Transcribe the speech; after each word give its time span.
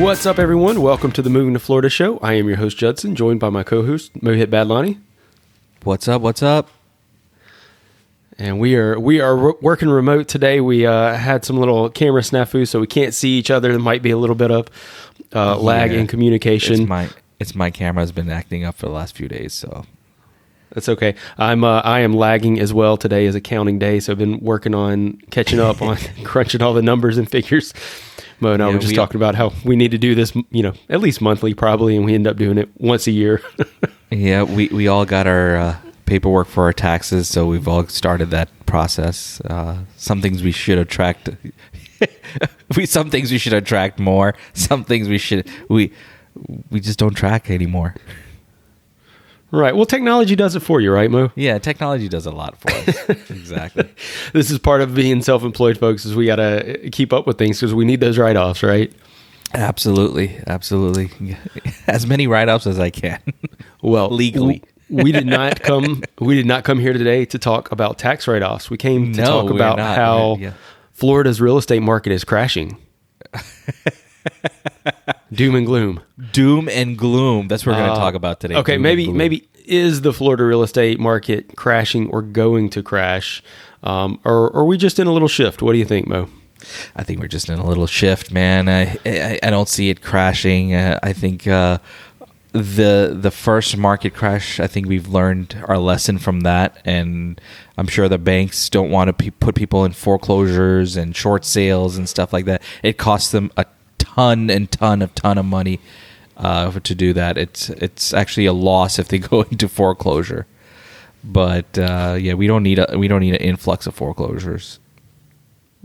What's 0.00 0.26
up, 0.26 0.38
everyone? 0.38 0.82
Welcome 0.82 1.12
to 1.12 1.22
the 1.22 1.30
Moving 1.30 1.54
to 1.54 1.60
Florida 1.60 1.88
show. 1.88 2.18
I 2.18 2.34
am 2.34 2.48
your 2.48 2.56
host, 2.56 2.76
Judson, 2.76 3.14
joined 3.14 3.40
by 3.40 3.48
my 3.48 3.62
co 3.62 3.86
host, 3.86 4.12
Mohit 4.14 4.46
Badlani. 4.46 4.98
What's 5.84 6.08
up? 6.08 6.20
What's 6.20 6.42
up? 6.42 6.68
And 8.36 8.58
we 8.58 8.74
are 8.76 8.98
we 8.98 9.20
are 9.20 9.54
working 9.60 9.88
remote 9.88 10.26
today. 10.28 10.60
We 10.60 10.84
uh, 10.84 11.14
had 11.14 11.44
some 11.44 11.56
little 11.56 11.88
camera 11.90 12.22
snafu, 12.22 12.66
so 12.66 12.80
we 12.80 12.86
can't 12.86 13.14
see 13.14 13.38
each 13.38 13.50
other. 13.50 13.70
There 13.70 13.78
might 13.78 14.02
be 14.02 14.10
a 14.10 14.18
little 14.18 14.34
bit 14.36 14.50
of 14.50 14.68
uh, 15.34 15.56
lag 15.58 15.92
in 15.92 16.06
communication. 16.06 16.80
It's 16.80 16.88
my 16.88 17.08
it's 17.38 17.54
my 17.54 17.70
camera's 17.70 18.12
been 18.12 18.30
acting 18.30 18.64
up 18.64 18.74
for 18.74 18.86
the 18.86 18.92
last 18.92 19.16
few 19.16 19.28
days, 19.28 19.52
so 19.54 19.86
That's 20.70 20.88
okay. 20.88 21.14
I'm 21.38 21.62
uh, 21.64 21.80
I 21.80 22.00
am 22.00 22.12
lagging 22.14 22.58
as 22.58 22.74
well. 22.74 22.96
Today 22.96 23.26
is 23.26 23.34
accounting 23.36 23.78
day, 23.78 24.00
so 24.00 24.12
I've 24.12 24.18
been 24.18 24.40
working 24.40 24.74
on 24.74 25.18
catching 25.30 25.60
up 25.60 25.80
on 25.82 25.96
crunching 26.24 26.62
all 26.62 26.74
the 26.74 26.82
numbers 26.82 27.16
and 27.16 27.30
figures. 27.30 27.72
Mo 28.40 28.52
and 28.52 28.62
I 28.62 28.66
Yeah, 28.68 28.72
were 28.74 28.78
just 28.80 28.92
we- 28.92 28.96
talking 28.96 29.16
about 29.16 29.34
how 29.34 29.52
we 29.64 29.76
need 29.76 29.90
to 29.92 29.98
do 29.98 30.14
this, 30.14 30.32
you 30.50 30.62
know, 30.62 30.72
at 30.88 31.00
least 31.00 31.20
monthly 31.20 31.54
probably, 31.54 31.96
and 31.96 32.04
we 32.04 32.14
end 32.14 32.26
up 32.26 32.36
doing 32.36 32.58
it 32.58 32.68
once 32.78 33.06
a 33.06 33.10
year. 33.12 33.40
yeah, 34.10 34.42
we 34.42 34.68
we 34.68 34.88
all 34.88 35.04
got 35.04 35.26
our 35.26 35.56
uh, 35.56 35.76
paperwork 36.06 36.48
for 36.48 36.64
our 36.64 36.72
taxes, 36.72 37.28
so 37.28 37.46
we've 37.46 37.66
all 37.68 37.86
started 37.86 38.30
that 38.30 38.48
process. 38.66 39.40
Uh, 39.42 39.78
some 39.96 40.20
things 40.20 40.42
we 40.42 40.52
should 40.52 40.78
have 40.78 40.88
tracked. 40.88 41.30
we 42.76 42.86
some 42.86 43.10
things 43.10 43.30
we 43.30 43.38
should 43.38 43.52
have 43.52 43.64
tracked 43.64 43.98
more. 43.98 44.34
Some 44.52 44.84
things 44.84 45.08
we 45.08 45.18
should 45.18 45.48
we 45.68 45.92
we 46.70 46.80
just 46.80 46.98
don't 46.98 47.14
track 47.14 47.50
anymore. 47.50 47.94
Right. 49.54 49.74
Well, 49.74 49.86
technology 49.86 50.36
does 50.36 50.54
it 50.56 50.60
for 50.60 50.80
you, 50.80 50.92
right, 50.92 51.10
Mo? 51.10 51.30
Yeah, 51.34 51.58
technology 51.58 52.08
does 52.08 52.26
a 52.26 52.30
lot 52.30 52.60
for 52.60 52.70
us. 52.72 53.08
exactly. 53.30 53.88
This 54.32 54.50
is 54.50 54.58
part 54.58 54.80
of 54.80 54.94
being 54.94 55.22
self-employed, 55.22 55.78
folks. 55.78 56.04
Is 56.04 56.14
we 56.14 56.26
got 56.26 56.36
to 56.36 56.90
keep 56.90 57.12
up 57.12 57.26
with 57.26 57.38
things 57.38 57.60
because 57.60 57.72
we 57.74 57.84
need 57.84 58.00
those 58.00 58.18
write-offs, 58.18 58.62
right? 58.62 58.92
Absolutely, 59.52 60.36
absolutely. 60.46 61.36
As 61.86 62.06
many 62.06 62.26
write-offs 62.26 62.66
as 62.66 62.78
I 62.80 62.90
can. 62.90 63.20
Well, 63.82 64.10
Legally. 64.10 64.62
we 64.90 65.12
did 65.12 65.26
not 65.26 65.60
come. 65.62 66.02
We 66.18 66.34
did 66.34 66.46
not 66.46 66.64
come 66.64 66.80
here 66.80 66.92
today 66.92 67.24
to 67.26 67.38
talk 67.38 67.70
about 67.70 67.96
tax 67.98 68.26
write-offs. 68.26 68.68
We 68.70 68.76
came 68.76 69.12
to 69.12 69.20
No, 69.20 69.26
talk 69.26 69.50
about 69.50 69.78
not. 69.78 69.96
how 69.96 70.36
yeah. 70.40 70.54
Florida's 70.92 71.40
real 71.40 71.56
estate 71.58 71.80
market 71.82 72.12
is 72.12 72.24
crashing. 72.24 72.76
Doom 75.32 75.54
and 75.54 75.66
gloom. 75.66 76.00
Doom 76.34 76.68
and 76.68 76.98
gloom. 76.98 77.48
That's 77.48 77.64
what 77.64 77.72
we're 77.72 77.78
going 77.78 77.90
Uh, 77.92 77.94
to 77.94 78.00
talk 78.00 78.14
about 78.14 78.40
today. 78.40 78.56
Okay, 78.56 78.74
Doom 78.74 78.82
maybe 78.82 79.08
maybe 79.12 79.48
is 79.64 80.02
the 80.02 80.12
Florida 80.12 80.44
real 80.44 80.62
estate 80.62 81.00
market 81.00 81.56
crashing 81.56 82.08
or 82.10 82.20
going 82.22 82.68
to 82.70 82.82
crash, 82.82 83.42
um, 83.82 84.18
or, 84.24 84.50
or 84.50 84.56
are 84.58 84.64
we 84.64 84.76
just 84.76 84.98
in 84.98 85.06
a 85.06 85.12
little 85.12 85.28
shift? 85.28 85.62
What 85.62 85.72
do 85.72 85.78
you 85.78 85.84
think, 85.86 86.06
Mo? 86.06 86.28
I 86.96 87.02
think 87.04 87.20
we're 87.20 87.28
just 87.28 87.48
in 87.48 87.58
a 87.58 87.66
little 87.66 87.86
shift, 87.86 88.30
man. 88.30 88.68
I 88.68 88.96
I, 89.06 89.38
I 89.42 89.50
don't 89.50 89.68
see 89.68 89.88
it 89.90 90.02
crashing. 90.02 90.74
Uh, 90.74 90.98
I 91.02 91.12
think 91.12 91.46
uh, 91.46 91.78
the 92.52 93.16
the 93.20 93.30
first 93.30 93.76
market 93.76 94.14
crash. 94.14 94.60
I 94.60 94.66
think 94.66 94.86
we've 94.88 95.08
learned 95.08 95.56
our 95.66 95.78
lesson 95.78 96.18
from 96.18 96.40
that, 96.40 96.78
and 96.84 97.40
I'm 97.78 97.86
sure 97.86 98.08
the 98.08 98.18
banks 98.18 98.68
don't 98.70 98.90
want 98.90 99.08
to 99.08 99.12
pe- 99.12 99.30
put 99.30 99.54
people 99.54 99.84
in 99.84 99.92
foreclosures 99.92 100.96
and 100.96 101.14
short 101.14 101.44
sales 101.44 101.96
and 101.96 102.08
stuff 102.08 102.32
like 102.32 102.44
that. 102.46 102.62
It 102.82 102.96
costs 102.98 103.30
them 103.30 103.50
a 103.56 103.66
ton 103.98 104.50
and 104.50 104.70
ton 104.70 105.02
of 105.02 105.14
ton 105.14 105.38
of 105.38 105.44
money 105.44 105.80
uh, 106.36 106.70
to 106.70 106.94
do 106.94 107.12
that. 107.12 107.38
It's 107.38 107.70
it's 107.70 108.12
actually 108.12 108.46
a 108.46 108.52
loss 108.52 108.98
if 108.98 109.08
they 109.08 109.18
go 109.30 109.42
into 109.42 109.68
foreclosure. 109.68 110.46
But 111.22 111.78
uh, 111.78 112.16
yeah, 112.20 112.34
we 112.34 112.46
don't 112.46 112.62
need 112.62 112.78
a 112.78 112.98
we 112.98 113.08
don't 113.08 113.20
need 113.20 113.34
an 113.34 113.40
influx 113.40 113.86
of 113.86 113.94
foreclosures. 113.94 114.78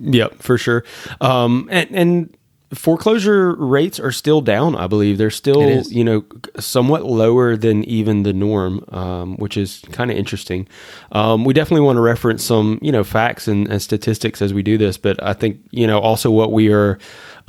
Yep, 0.01 0.41
for 0.41 0.57
sure. 0.57 0.83
Um, 1.19 1.67
and, 1.69 1.89
and 1.91 2.37
foreclosure 2.73 3.55
rates 3.55 3.99
are 3.99 4.11
still 4.11 4.41
down. 4.41 4.75
I 4.75 4.87
believe 4.87 5.17
they're 5.17 5.31
still, 5.31 5.81
you 5.83 6.03
know, 6.03 6.23
somewhat 6.59 7.03
lower 7.03 7.57
than 7.57 7.83
even 7.85 8.23
the 8.23 8.33
norm, 8.33 8.85
um, 8.89 9.37
which 9.37 9.57
is 9.57 9.83
kind 9.91 10.11
of 10.11 10.17
interesting. 10.17 10.67
Um, 11.11 11.45
we 11.45 11.53
definitely 11.53 11.85
want 11.85 11.97
to 11.97 12.01
reference 12.01 12.43
some, 12.43 12.79
you 12.81 12.91
know, 12.91 13.03
facts 13.03 13.47
and, 13.47 13.67
and 13.67 13.81
statistics 13.81 14.41
as 14.41 14.53
we 14.53 14.61
do 14.61 14.77
this, 14.77 14.97
but 14.97 15.21
I 15.23 15.33
think, 15.33 15.59
you 15.71 15.87
know, 15.87 15.99
also 15.99 16.31
what 16.31 16.51
we 16.51 16.71
are 16.71 16.99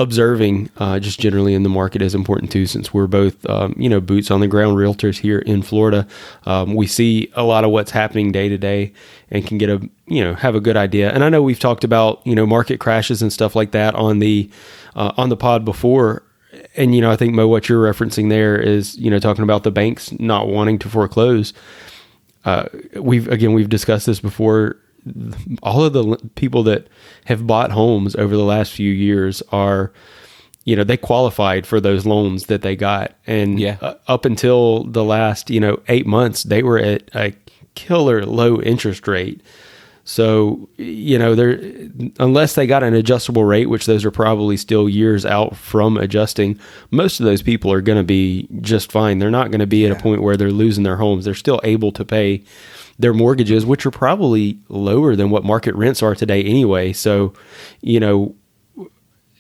observing 0.01 0.71
uh, 0.79 0.99
just 0.99 1.21
generally 1.21 1.55
in 1.55 1.63
the 1.63 1.69
market 1.69 2.03
is 2.03 2.15
important 2.15 2.51
too, 2.51 2.67
since 2.67 2.93
we're 2.93 3.07
both, 3.07 3.49
um, 3.49 3.75
you 3.77 3.89
know, 3.89 4.01
boots 4.01 4.31
on 4.31 4.41
the 4.41 4.49
ground 4.49 4.77
realtors 4.77 5.19
here 5.19 5.39
in 5.39 5.63
Florida. 5.63 6.09
Um, 6.47 6.75
we 6.75 6.87
see 6.87 7.31
a 7.35 7.45
lot 7.45 7.63
of 7.65 7.71
what's 7.71 7.93
happening 7.93 8.33
day 8.33 8.49
to 8.49 8.59
day 8.59 8.93
and 9.31 9.47
can 9.47 9.59
get 9.59 9.69
a, 9.69 9.89
you 10.07 10.25
know, 10.25 10.35
have 10.35 10.55
a 10.55 10.61
good 10.61 10.77
idea. 10.77 11.13
And 11.13 11.23
I 11.23 11.29
know 11.29 11.43
we've 11.43 11.61
talked 11.61 11.85
about, 11.85 12.27
you 12.27 12.35
know, 12.35 12.47
market 12.47 12.81
crashes 12.81 13.23
and 13.23 13.33
stuff 13.33 13.55
like 13.55 13.71
that 13.73 13.95
on 13.95 14.19
the, 14.19 14.51
uh, 14.97 15.13
on 15.17 15.29
the 15.29 15.37
pod 15.37 15.65
before. 15.65 16.25
And, 16.77 16.95
you 16.95 17.01
know, 17.01 17.11
I 17.11 17.17
think 17.17 17.35
Mo, 17.35 17.47
what 17.47 17.69
you're 17.69 17.93
referencing 17.93 18.31
there 18.31 18.59
is, 18.59 18.97
you 18.97 19.11
know, 19.11 19.21
talking 19.21 19.45
about 19.45 19.63
the 19.63 19.71
banks 19.71 20.11
not 20.19 20.49
wanting 20.49 20.79
to 20.81 20.89
foreclose 20.89 21.53
uh, 22.45 22.65
we've 22.95 23.29
again 23.29 23.53
we've 23.53 23.69
discussed 23.69 24.07
this 24.07 24.21
before. 24.21 24.77
All 25.63 25.85
of 25.85 25.93
the 25.93 26.17
people 26.35 26.63
that 26.65 26.87
have 27.27 27.47
bought 27.47 27.71
homes 27.73 28.15
over 28.17 28.37
the 28.37 28.45
last 28.45 28.73
few 28.73 28.93
years 28.93 29.43
are, 29.51 29.93
you 30.65 30.77
know, 30.77 30.85
they 30.85 30.97
qualified 30.97 31.67
for 31.67 31.81
those 31.81 32.05
loans 32.07 32.47
that 32.47 32.63
they 32.63 32.77
got, 32.77 33.13
and 33.27 33.59
Yeah. 33.59 33.77
uh, 33.81 33.95
up 34.09 34.25
until 34.25 34.85
the 34.85 35.05
last 35.05 35.51
you 35.51 35.61
know 35.61 35.81
eight 35.89 36.07
months, 36.07 36.43
they 36.43 36.63
were 36.63 36.79
at 36.79 37.03
a 37.15 37.33
killer 37.75 38.25
low 38.27 38.61
interest 38.61 39.07
rate. 39.09 39.41
So 40.05 40.69
you 40.77 41.19
know, 41.19 41.35
they're 41.35 41.61
unless 42.19 42.55
they 42.55 42.67
got 42.67 42.83
an 42.83 42.95
adjustable 42.95 43.45
rate, 43.45 43.67
which 43.71 43.87
those 43.87 44.05
are 44.05 44.11
probably 44.11 44.57
still 44.57 44.89
years 44.89 45.25
out 45.25 45.57
from 45.57 45.97
adjusting. 45.97 46.59
Most 46.91 47.21
of 47.21 47.27
those 47.27 47.43
people 47.43 47.71
are 47.73 47.81
going 47.83 47.99
to 47.99 48.05
be 48.05 48.49
just 48.61 48.91
fine. 48.91 49.19
They're 49.19 49.31
not 49.31 49.51
going 49.51 49.61
to 49.61 49.67
be 49.69 49.87
at 49.87 49.93
a 49.93 50.01
point 50.03 50.23
where 50.23 50.37
they're 50.37 50.51
losing 50.51 50.83
their 50.85 50.97
homes. 50.97 51.25
They're 51.27 51.35
still 51.35 51.61
able 51.65 51.93
to 51.93 52.05
pay 52.05 52.43
their 53.01 53.15
mortgages, 53.15 53.65
which 53.65 53.87
are 53.87 53.91
probably 53.91 54.59
lower 54.69 55.17
than 55.17 55.31
what 55.31 55.45
market 55.45 55.75
rents 55.75 56.03
are 56.03 56.15
today 56.15 56.43
anyway. 56.43 56.93
So, 56.93 57.33
you 57.81 57.99
know, 58.01 58.35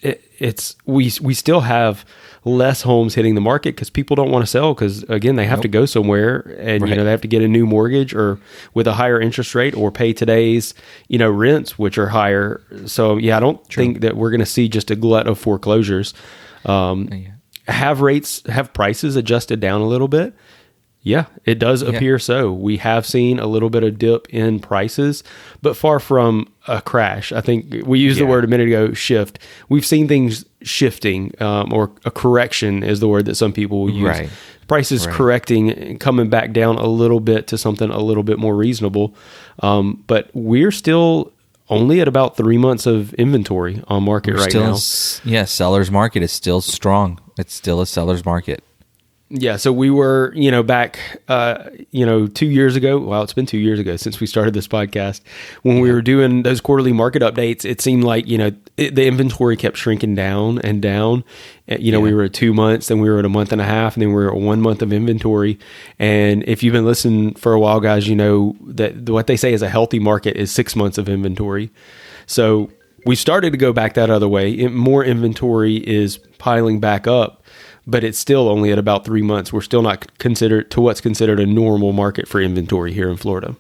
it, 0.03 0.23
it's 0.39 0.77
we 0.87 1.13
we 1.21 1.35
still 1.35 1.61
have 1.61 2.05
less 2.47 2.81
homes 2.81 3.15
hitting 3.15 3.35
the 3.35 3.41
market 3.41 3.75
because 3.77 3.91
people 3.91 4.17
don't 4.17 4.31
want 4.31 4.43
to 4.43 4.47
sell 4.47 4.73
because 4.73 5.03
again 5.05 5.37
they 5.37 5.45
have 5.45 5.61
to 5.61 5.69
go 5.69 5.85
somewhere 5.85 6.57
and 6.59 6.81
you 6.89 6.95
know 6.97 7.05
they 7.05 7.11
have 7.11 7.21
to 7.21 7.29
get 7.29 7.43
a 7.43 7.49
new 7.49 7.67
mortgage 7.67 8.15
or 8.15 8.41
with 8.73 8.87
a 8.87 8.95
higher 8.95 9.21
interest 9.21 9.55
rate 9.55 9.75
or 9.75 9.93
pay 9.93 10.15
today's 10.15 10.73
you 11.09 11.19
know 11.19 11.31
rents 11.31 11.79
which 11.79 11.99
are 11.99 12.09
higher. 12.09 12.63
So 12.87 13.19
yeah, 13.19 13.37
I 13.37 13.41
don't 13.41 13.63
think 13.85 14.01
that 14.01 14.17
we're 14.17 14.31
going 14.31 14.41
to 14.41 14.47
see 14.47 14.71
just 14.71 14.91
a 14.91 14.97
glut 14.97 15.27
of 15.27 15.39
foreclosures. 15.39 16.15
Um, 16.65 17.09
Have 17.69 18.01
rates 18.01 18.43
have 18.47 18.73
prices 18.73 19.17
adjusted 19.17 19.61
down 19.61 19.83
a 19.83 19.87
little 19.87 20.09
bit? 20.09 20.35
Yeah, 21.03 21.27
it 21.47 21.59
does 21.59 21.81
appear 21.81 22.19
so. 22.19 22.53
We 22.53 22.77
have 22.77 23.07
seen 23.07 23.39
a 23.39 23.47
little 23.47 23.71
bit 23.71 23.83
of 23.83 23.99
dip 23.99 24.29
in 24.29 24.61
prices, 24.61 25.25
but 25.63 25.75
far 25.75 25.99
from 25.99 26.53
a 26.69 26.83
crash. 26.83 27.33
I 27.33 27.41
think 27.41 27.75
we 27.87 27.99
used 27.99 28.21
the 28.21 28.27
word 28.27 28.45
a 28.45 28.47
minute 28.47 28.67
ago 28.69 28.93
shift. 28.93 29.39
We've 29.71 29.87
seen 29.87 30.09
things 30.09 30.45
shifting, 30.63 31.33
um, 31.41 31.73
or 31.73 31.91
a 32.05 32.11
correction 32.11 32.83
is 32.83 33.01
the 33.01 33.09
word 33.09 33.25
that 33.25 33.37
some 33.37 33.53
people 33.53 33.81
will 33.81 33.91
use. 33.91 34.07
Right. 34.09 34.31
Prices 34.69 35.07
Right. 35.07 35.17
correcting, 35.17 35.71
and 35.71 35.99
coming 35.99 36.29
back 36.29 36.53
down 36.53 36.77
a 36.77 36.87
little 36.87 37.21
bit 37.21 37.47
to 37.49 37.57
something 37.59 37.91
a 37.91 37.99
little 38.01 38.23
bit 38.23 38.39
more 38.39 38.55
reasonable. 38.55 39.15
Um, 39.61 40.05
but 40.07 40.29
we're 40.35 40.71
still 40.71 41.33
only 41.71 42.01
at 42.03 42.09
about 42.09 42.37
three 42.37 42.59
months 42.59 42.85
of 42.85 43.15
inventory 43.15 43.83
on 43.89 44.03
market 44.03 44.35
We're 44.35 44.41
right 44.43 44.55
now. 44.55 44.73
s- 44.73 45.21
yeah, 45.25 45.45
seller's 45.47 45.91
market 45.91 46.23
is 46.23 46.31
still 46.31 46.61
strong. 46.61 47.19
It's 47.39 47.55
still 47.55 47.81
a 47.81 47.87
seller's 47.87 48.25
market. 48.25 48.63
Yeah, 49.33 49.59
so 49.59 49.73
we 49.73 49.91
were, 49.91 50.33
you 50.35 50.51
know, 50.51 50.65
back, 50.65 50.99
uh, 51.29 51.71
you 51.93 52.05
know, 52.05 52.27
two 52.27 52.47
years 52.47 52.75
ago. 52.75 52.99
Well, 52.99 53.23
it's 53.23 53.33
been 53.33 53.47
two 53.47 53.59
years 53.59 53.79
ago 53.79 53.97
since 53.97 54.19
we 54.19 54.27
started 54.27 54.55
this 54.55 54.67
podcast. 54.67 55.21
When 55.63 55.79
we 55.79 55.93
were 55.93 56.03
doing 56.03 56.43
those 56.43 56.61
quarterly 56.61 56.93
market 56.93 57.23
updates, 57.23 57.65
it 57.65 57.81
seemed 57.81 58.03
like 58.03 58.27
you 58.27 58.37
know 58.39 58.51
it, 58.77 58.97
the 58.97 59.07
inventory 59.07 59.57
kept 59.57 59.77
shrinking 59.77 60.17
down 60.17 60.59
and 60.63 60.83
down. 60.83 61.23
Uh, 61.71 61.77
You 61.79 61.93
know, 61.93 62.01
we 62.01 62.13
were 62.13 62.25
at 62.25 62.33
two 62.33 62.53
months, 62.53 62.89
then 62.89 62.99
we 62.99 63.09
were 63.09 63.21
at 63.21 63.25
a 63.25 63.29
month 63.29 63.53
and 63.53 63.61
a 63.61 63.65
half, 63.65 63.95
and 63.95 64.03
then 64.03 64.09
we 64.09 64.17
were 64.17 64.35
at 64.35 64.41
one 64.41 64.61
month 64.61 64.83
of 64.83 64.93
inventory. 64.93 65.61
And 66.01 66.43
if 66.49 66.65
you've 66.65 66.73
been 66.73 66.85
listening 66.85 67.35
for 67.35 67.53
a 67.53 67.61
while, 67.61 67.79
guys, 67.79 68.09
you 68.09 68.17
know 68.17 68.57
that 68.63 69.09
what 69.09 69.29
they 69.29 69.37
say 69.37 69.53
is 69.53 69.63
a 69.63 69.69
healthy 69.69 70.01
market 70.01 70.37
is 70.37 70.51
six 70.51 70.75
months 70.75 70.99
of 70.99 71.09
inventory. 71.09 71.71
So 72.27 72.73
we 73.07 73.15
started 73.15 73.53
to 73.53 73.59
go 73.59 73.73
back 73.73 73.95
that 73.95 74.11
other 74.11 74.29
way. 74.29 74.51
It, 74.51 74.71
more 74.73 75.05
inventory 75.05 75.77
is 75.77 76.19
piling 76.39 76.81
back 76.81 77.07
up 77.07 77.40
but 77.87 78.05
it's 78.05 78.19
still 78.19 78.49
only 78.49 78.73
at 78.73 78.79
about 78.79 79.05
three 79.05 79.23
months. 79.23 79.53
We're 79.53 79.61
still 79.61 79.83
not 79.83 80.19
considered 80.19 80.71
to 80.73 80.81
what's 80.81 81.01
considered 81.01 81.41
a 81.41 81.47
normal 81.47 81.93
market 81.93 82.29
for 82.29 82.41
inventory 82.41 82.93
here 82.93 83.09
in 83.09 83.17
Florida. 83.17 83.57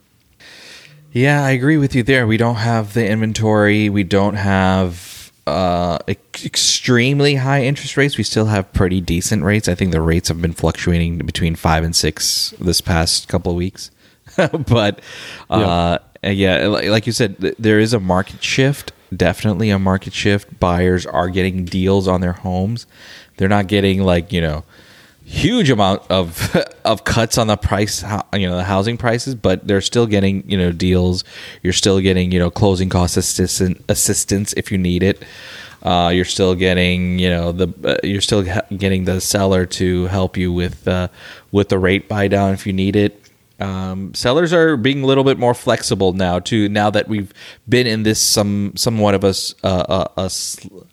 Yeah, 1.12 1.44
I 1.44 1.50
agree 1.50 1.76
with 1.76 1.94
you 1.94 2.02
there. 2.02 2.26
We 2.26 2.36
don't 2.36 2.56
have 2.56 2.94
the 2.94 3.06
inventory. 3.06 3.88
We 3.88 4.04
don't 4.04 4.34
have 4.36 5.32
uh, 5.46 5.98
ex- 6.06 6.44
extremely 6.44 7.34
high 7.34 7.64
interest 7.64 7.96
rates. 7.96 8.16
We 8.16 8.22
still 8.24 8.46
have 8.46 8.72
pretty 8.72 9.00
decent 9.00 9.42
rates. 9.42 9.68
I 9.68 9.74
think 9.74 9.90
the 9.90 10.00
rates 10.00 10.28
have 10.28 10.40
been 10.40 10.52
fluctuating 10.52 11.18
between 11.18 11.56
five 11.56 11.82
and 11.82 11.96
six 11.96 12.54
this 12.60 12.80
past 12.80 13.26
couple 13.26 13.50
of 13.50 13.56
weeks. 13.58 13.90
but 14.68 15.00
uh, 15.48 15.98
yeah, 16.22 16.68
li- 16.68 16.90
like 16.90 17.06
you 17.08 17.12
said, 17.12 17.40
th- 17.40 17.56
there 17.58 17.80
is 17.80 17.92
a 17.92 17.98
market 17.98 18.44
shift. 18.44 18.92
definitely 19.16 19.70
a 19.70 19.78
market 19.80 20.12
shift. 20.12 20.60
Buyers 20.60 21.06
are 21.06 21.28
getting 21.28 21.64
deals 21.64 22.06
on 22.06 22.20
their 22.20 22.34
homes. 22.34 22.86
They're 23.40 23.48
not 23.48 23.68
getting 23.68 24.02
like 24.02 24.34
you 24.34 24.42
know 24.42 24.64
huge 25.24 25.70
amount 25.70 26.02
of 26.10 26.54
of 26.84 27.04
cuts 27.04 27.38
on 27.38 27.46
the 27.46 27.56
price 27.56 28.02
you 28.34 28.46
know 28.46 28.56
the 28.56 28.64
housing 28.64 28.98
prices 28.98 29.34
but 29.34 29.66
they're 29.66 29.80
still 29.80 30.06
getting 30.06 30.48
you 30.48 30.58
know 30.58 30.72
deals. 30.72 31.24
You're 31.62 31.72
still 31.72 32.00
getting 32.00 32.32
you 32.32 32.38
know 32.38 32.50
closing 32.50 32.90
cost 32.90 33.16
assistance 33.16 33.80
assistance 33.88 34.52
if 34.58 34.70
you 34.70 34.76
need 34.76 35.02
it. 35.02 35.22
Uh, 35.82 36.10
you're 36.14 36.26
still 36.26 36.54
getting 36.54 37.18
you 37.18 37.30
know 37.30 37.50
the 37.50 37.68
uh, 37.82 37.96
you're 38.06 38.20
still 38.20 38.42
getting 38.76 39.06
the 39.06 39.22
seller 39.22 39.64
to 39.64 40.04
help 40.08 40.36
you 40.36 40.52
with 40.52 40.86
uh, 40.86 41.08
with 41.50 41.70
the 41.70 41.78
rate 41.78 42.10
buy 42.10 42.28
down 42.28 42.52
if 42.52 42.66
you 42.66 42.74
need 42.74 42.94
it 42.94 43.19
um, 43.60 44.14
sellers 44.14 44.52
are 44.52 44.76
being 44.76 45.02
a 45.02 45.06
little 45.06 45.24
bit 45.24 45.38
more 45.38 45.54
flexible 45.54 46.12
now 46.12 46.38
too. 46.38 46.68
Now 46.68 46.90
that 46.90 47.08
we've 47.08 47.32
been 47.68 47.86
in 47.86 48.02
this 48.02 48.20
some 48.20 48.72
somewhat 48.76 49.14
of 49.14 49.24
a, 49.24 49.34
uh, 49.62 50.06
a, 50.16 50.22
a 50.22 50.30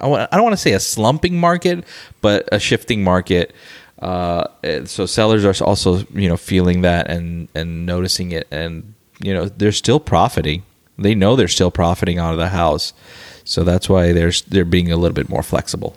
I 0.02 0.28
don't 0.36 0.44
want 0.44 0.54
to 0.54 0.58
say 0.58 0.74
a 0.74 0.80
slumping 0.80 1.40
market, 1.40 1.86
but 2.22 2.48
a 2.52 2.60
shifting 2.60 3.04
market. 3.04 3.54
Uh, 4.00 4.48
so 4.86 5.06
sellers 5.06 5.46
are 5.46 5.64
also 5.64 6.06
you 6.14 6.28
know 6.28 6.38
feeling 6.38 6.82
that 6.82 7.10
and 7.10 7.48
and 7.56 7.86
noticing 7.86 8.32
it, 8.32 8.48
and 8.52 8.94
you 9.22 9.34
know 9.34 9.46
they're 9.46 9.72
still 9.72 10.00
profiting. 10.00 10.64
They 11.00 11.16
know 11.16 11.36
they're 11.36 11.48
still 11.48 11.72
profiting 11.72 12.20
out 12.20 12.34
of 12.34 12.40
the 12.40 12.50
house, 12.50 12.94
so 13.44 13.64
that's 13.64 13.88
why 13.88 14.12
they're 14.12 14.34
they're 14.48 14.66
being 14.66 14.92
a 14.92 14.98
little 14.98 15.16
bit 15.16 15.30
more 15.30 15.44
flexible. 15.44 15.96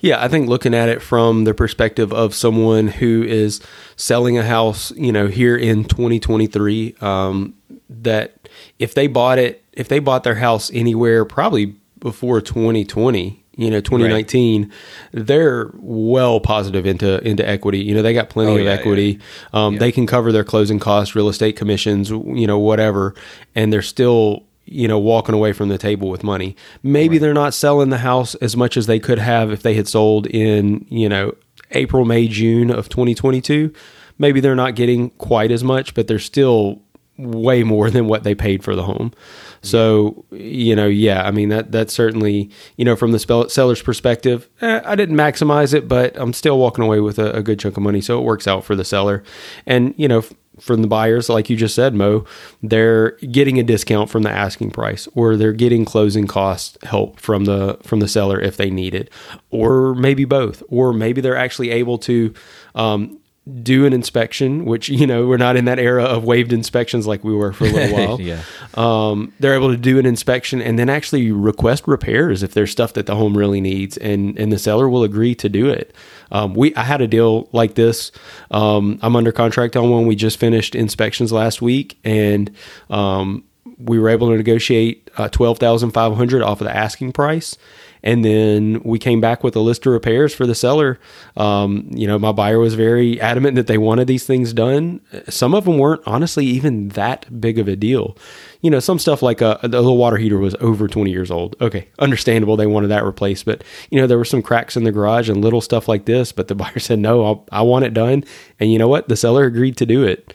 Yeah, 0.00 0.22
I 0.22 0.28
think 0.28 0.48
looking 0.48 0.74
at 0.74 0.88
it 0.88 1.02
from 1.02 1.44
the 1.44 1.54
perspective 1.54 2.12
of 2.12 2.34
someone 2.34 2.88
who 2.88 3.22
is 3.22 3.60
selling 3.96 4.38
a 4.38 4.44
house, 4.44 4.90
you 4.92 5.12
know, 5.12 5.26
here 5.26 5.56
in 5.56 5.84
2023, 5.84 6.96
um, 7.00 7.54
that 7.88 8.48
if 8.78 8.94
they 8.94 9.06
bought 9.06 9.38
it, 9.38 9.64
if 9.72 9.88
they 9.88 9.98
bought 9.98 10.24
their 10.24 10.36
house 10.36 10.70
anywhere 10.72 11.24
probably 11.24 11.76
before 11.98 12.40
2020, 12.40 13.44
you 13.58 13.70
know 13.70 13.80
2019 13.80 14.62
right. 14.62 14.70
they're 15.12 15.70
well 15.74 16.38
positive 16.38 16.86
into 16.86 17.20
into 17.26 17.46
equity 17.46 17.80
you 17.80 17.92
know 17.92 18.02
they 18.02 18.14
got 18.14 18.30
plenty 18.30 18.52
oh, 18.52 18.56
of 18.56 18.64
yeah, 18.64 18.70
equity 18.70 19.18
yeah. 19.52 19.66
Um, 19.66 19.74
yeah. 19.74 19.80
they 19.80 19.92
can 19.92 20.06
cover 20.06 20.30
their 20.30 20.44
closing 20.44 20.78
costs 20.78 21.16
real 21.16 21.28
estate 21.28 21.56
commissions 21.56 22.08
you 22.08 22.46
know 22.46 22.58
whatever 22.58 23.14
and 23.56 23.72
they're 23.72 23.82
still 23.82 24.44
you 24.70 24.88
know 24.88 24.98
walking 24.98 25.34
away 25.34 25.52
from 25.52 25.68
the 25.68 25.78
table 25.78 26.08
with 26.08 26.22
money. 26.22 26.56
Maybe 26.82 27.16
right. 27.16 27.20
they're 27.20 27.34
not 27.34 27.54
selling 27.54 27.90
the 27.90 27.98
house 27.98 28.34
as 28.36 28.56
much 28.56 28.76
as 28.76 28.86
they 28.86 28.98
could 28.98 29.18
have 29.18 29.50
if 29.50 29.62
they 29.62 29.74
had 29.74 29.88
sold 29.88 30.26
in 30.26 30.86
you 30.88 31.08
know 31.08 31.34
april 31.72 32.06
may 32.06 32.26
june 32.26 32.70
of 32.70 32.88
2022 32.88 33.70
maybe 34.16 34.40
they're 34.40 34.54
not 34.54 34.74
getting 34.74 35.10
quite 35.10 35.50
as 35.50 35.62
much 35.62 35.92
but 35.92 36.06
they're 36.06 36.18
still 36.18 36.80
way 37.18 37.64
more 37.64 37.90
than 37.90 38.06
what 38.06 38.22
they 38.22 38.34
paid 38.34 38.64
for 38.64 38.74
the 38.74 38.84
home. 38.84 39.12
So 39.60 40.24
you 40.30 40.74
know, 40.74 40.86
yeah, 40.86 41.22
I 41.24 41.30
mean 41.30 41.48
that 41.48 41.72
that's 41.72 41.92
certainly 41.92 42.50
you 42.76 42.84
know 42.84 42.96
from 42.96 43.12
the 43.12 43.18
seller's 43.48 43.82
perspective, 43.82 44.48
eh, 44.60 44.80
I 44.84 44.94
didn't 44.94 45.16
maximize 45.16 45.74
it, 45.74 45.88
but 45.88 46.16
I'm 46.16 46.32
still 46.32 46.58
walking 46.58 46.84
away 46.84 47.00
with 47.00 47.18
a, 47.18 47.32
a, 47.32 47.42
good 47.42 47.58
chunk 47.58 47.76
of 47.76 47.82
money, 47.82 48.00
so 48.00 48.18
it 48.18 48.22
works 48.22 48.46
out 48.46 48.64
for 48.64 48.76
the 48.76 48.84
seller. 48.84 49.24
And 49.66 49.94
you 49.96 50.06
know, 50.06 50.22
from 50.60 50.82
the 50.82 50.88
buyers, 50.88 51.28
like 51.28 51.48
you 51.50 51.56
just 51.56 51.74
said, 51.74 51.94
Mo, 51.94 52.24
they're 52.62 53.12
getting 53.32 53.58
a 53.58 53.62
discount 53.62 54.10
from 54.10 54.22
the 54.22 54.30
asking 54.30 54.70
price, 54.70 55.08
or 55.14 55.36
they're 55.36 55.52
getting 55.52 55.84
closing 55.84 56.26
cost 56.26 56.78
help 56.84 57.20
from 57.20 57.44
the 57.44 57.78
from 57.82 58.00
the 58.00 58.08
seller 58.08 58.40
if 58.40 58.56
they 58.56 58.70
need 58.70 58.94
it, 58.94 59.10
or 59.50 59.94
maybe 59.94 60.24
both, 60.24 60.62
or 60.68 60.92
maybe 60.92 61.20
they're 61.20 61.36
actually 61.36 61.70
able 61.70 61.98
to. 61.98 62.32
Um, 62.74 63.18
do 63.62 63.86
an 63.86 63.92
inspection, 63.92 64.64
which 64.64 64.88
you 64.88 65.06
know 65.06 65.26
we're 65.26 65.36
not 65.36 65.56
in 65.56 65.64
that 65.64 65.78
era 65.78 66.04
of 66.04 66.24
waived 66.24 66.52
inspections 66.52 67.06
like 67.06 67.24
we 67.24 67.34
were 67.34 67.52
for 67.52 67.64
a 67.64 67.70
little 67.70 67.96
while. 68.06 68.20
yeah, 68.20 68.42
um, 68.74 69.32
they're 69.40 69.54
able 69.54 69.70
to 69.70 69.76
do 69.76 69.98
an 69.98 70.06
inspection 70.06 70.60
and 70.60 70.78
then 70.78 70.88
actually 70.88 71.30
request 71.32 71.86
repairs 71.86 72.42
if 72.42 72.52
there's 72.54 72.70
stuff 72.70 72.92
that 72.92 73.06
the 73.06 73.16
home 73.16 73.36
really 73.36 73.60
needs, 73.60 73.96
and 73.96 74.38
and 74.38 74.52
the 74.52 74.58
seller 74.58 74.88
will 74.88 75.02
agree 75.02 75.34
to 75.34 75.48
do 75.48 75.68
it. 75.68 75.94
Um, 76.30 76.54
we 76.54 76.74
I 76.74 76.82
had 76.82 77.00
a 77.00 77.06
deal 77.06 77.48
like 77.52 77.74
this. 77.74 78.12
Um, 78.50 78.98
I'm 79.02 79.16
under 79.16 79.32
contract 79.32 79.76
on 79.76 79.90
one. 79.90 80.06
We 80.06 80.16
just 80.16 80.38
finished 80.38 80.74
inspections 80.74 81.32
last 81.32 81.62
week, 81.62 81.98
and 82.04 82.50
um, 82.90 83.44
we 83.78 83.98
were 83.98 84.08
able 84.08 84.28
to 84.28 84.36
negotiate 84.36 85.10
uh, 85.16 85.28
twelve 85.28 85.58
thousand 85.58 85.92
five 85.92 86.14
hundred 86.16 86.42
off 86.42 86.60
of 86.60 86.66
the 86.66 86.76
asking 86.76 87.12
price 87.12 87.56
and 88.02 88.24
then 88.24 88.80
we 88.84 88.98
came 88.98 89.20
back 89.20 89.42
with 89.42 89.56
a 89.56 89.60
list 89.60 89.86
of 89.86 89.92
repairs 89.92 90.34
for 90.34 90.46
the 90.46 90.54
seller. 90.54 90.98
Um, 91.36 91.88
you 91.90 92.06
know, 92.06 92.18
my 92.18 92.32
buyer 92.32 92.58
was 92.58 92.74
very 92.74 93.20
adamant 93.20 93.56
that 93.56 93.66
they 93.66 93.78
wanted 93.78 94.06
these 94.06 94.24
things 94.24 94.52
done. 94.52 95.00
Some 95.28 95.54
of 95.54 95.64
them 95.64 95.78
weren't 95.78 96.02
honestly 96.06 96.46
even 96.46 96.88
that 96.90 97.40
big 97.40 97.58
of 97.58 97.68
a 97.68 97.76
deal. 97.76 98.16
You 98.60 98.70
know, 98.70 98.80
some 98.80 98.98
stuff 98.98 99.22
like 99.22 99.40
a, 99.40 99.58
the 99.62 99.82
water 99.82 100.16
heater 100.16 100.38
was 100.38 100.54
over 100.60 100.88
20 100.88 101.10
years 101.10 101.30
old. 101.30 101.56
Okay, 101.60 101.88
understandable. 101.98 102.56
They 102.56 102.66
wanted 102.66 102.88
that 102.88 103.04
replaced, 103.04 103.44
but 103.44 103.62
you 103.90 104.00
know, 104.00 104.06
there 104.06 104.18
were 104.18 104.24
some 104.24 104.42
cracks 104.42 104.76
in 104.76 104.84
the 104.84 104.92
garage 104.92 105.28
and 105.28 105.42
little 105.42 105.60
stuff 105.60 105.88
like 105.88 106.04
this. 106.06 106.32
But 106.32 106.48
the 106.48 106.54
buyer 106.56 106.78
said, 106.78 106.98
no, 106.98 107.24
I'll, 107.24 107.46
I 107.52 107.62
want 107.62 107.84
it 107.84 107.94
done. 107.94 108.24
And 108.60 108.72
you 108.72 108.78
know 108.78 108.88
what? 108.88 109.08
The 109.08 109.16
seller 109.16 109.44
agreed 109.44 109.76
to 109.78 109.86
do 109.86 110.04
it. 110.04 110.34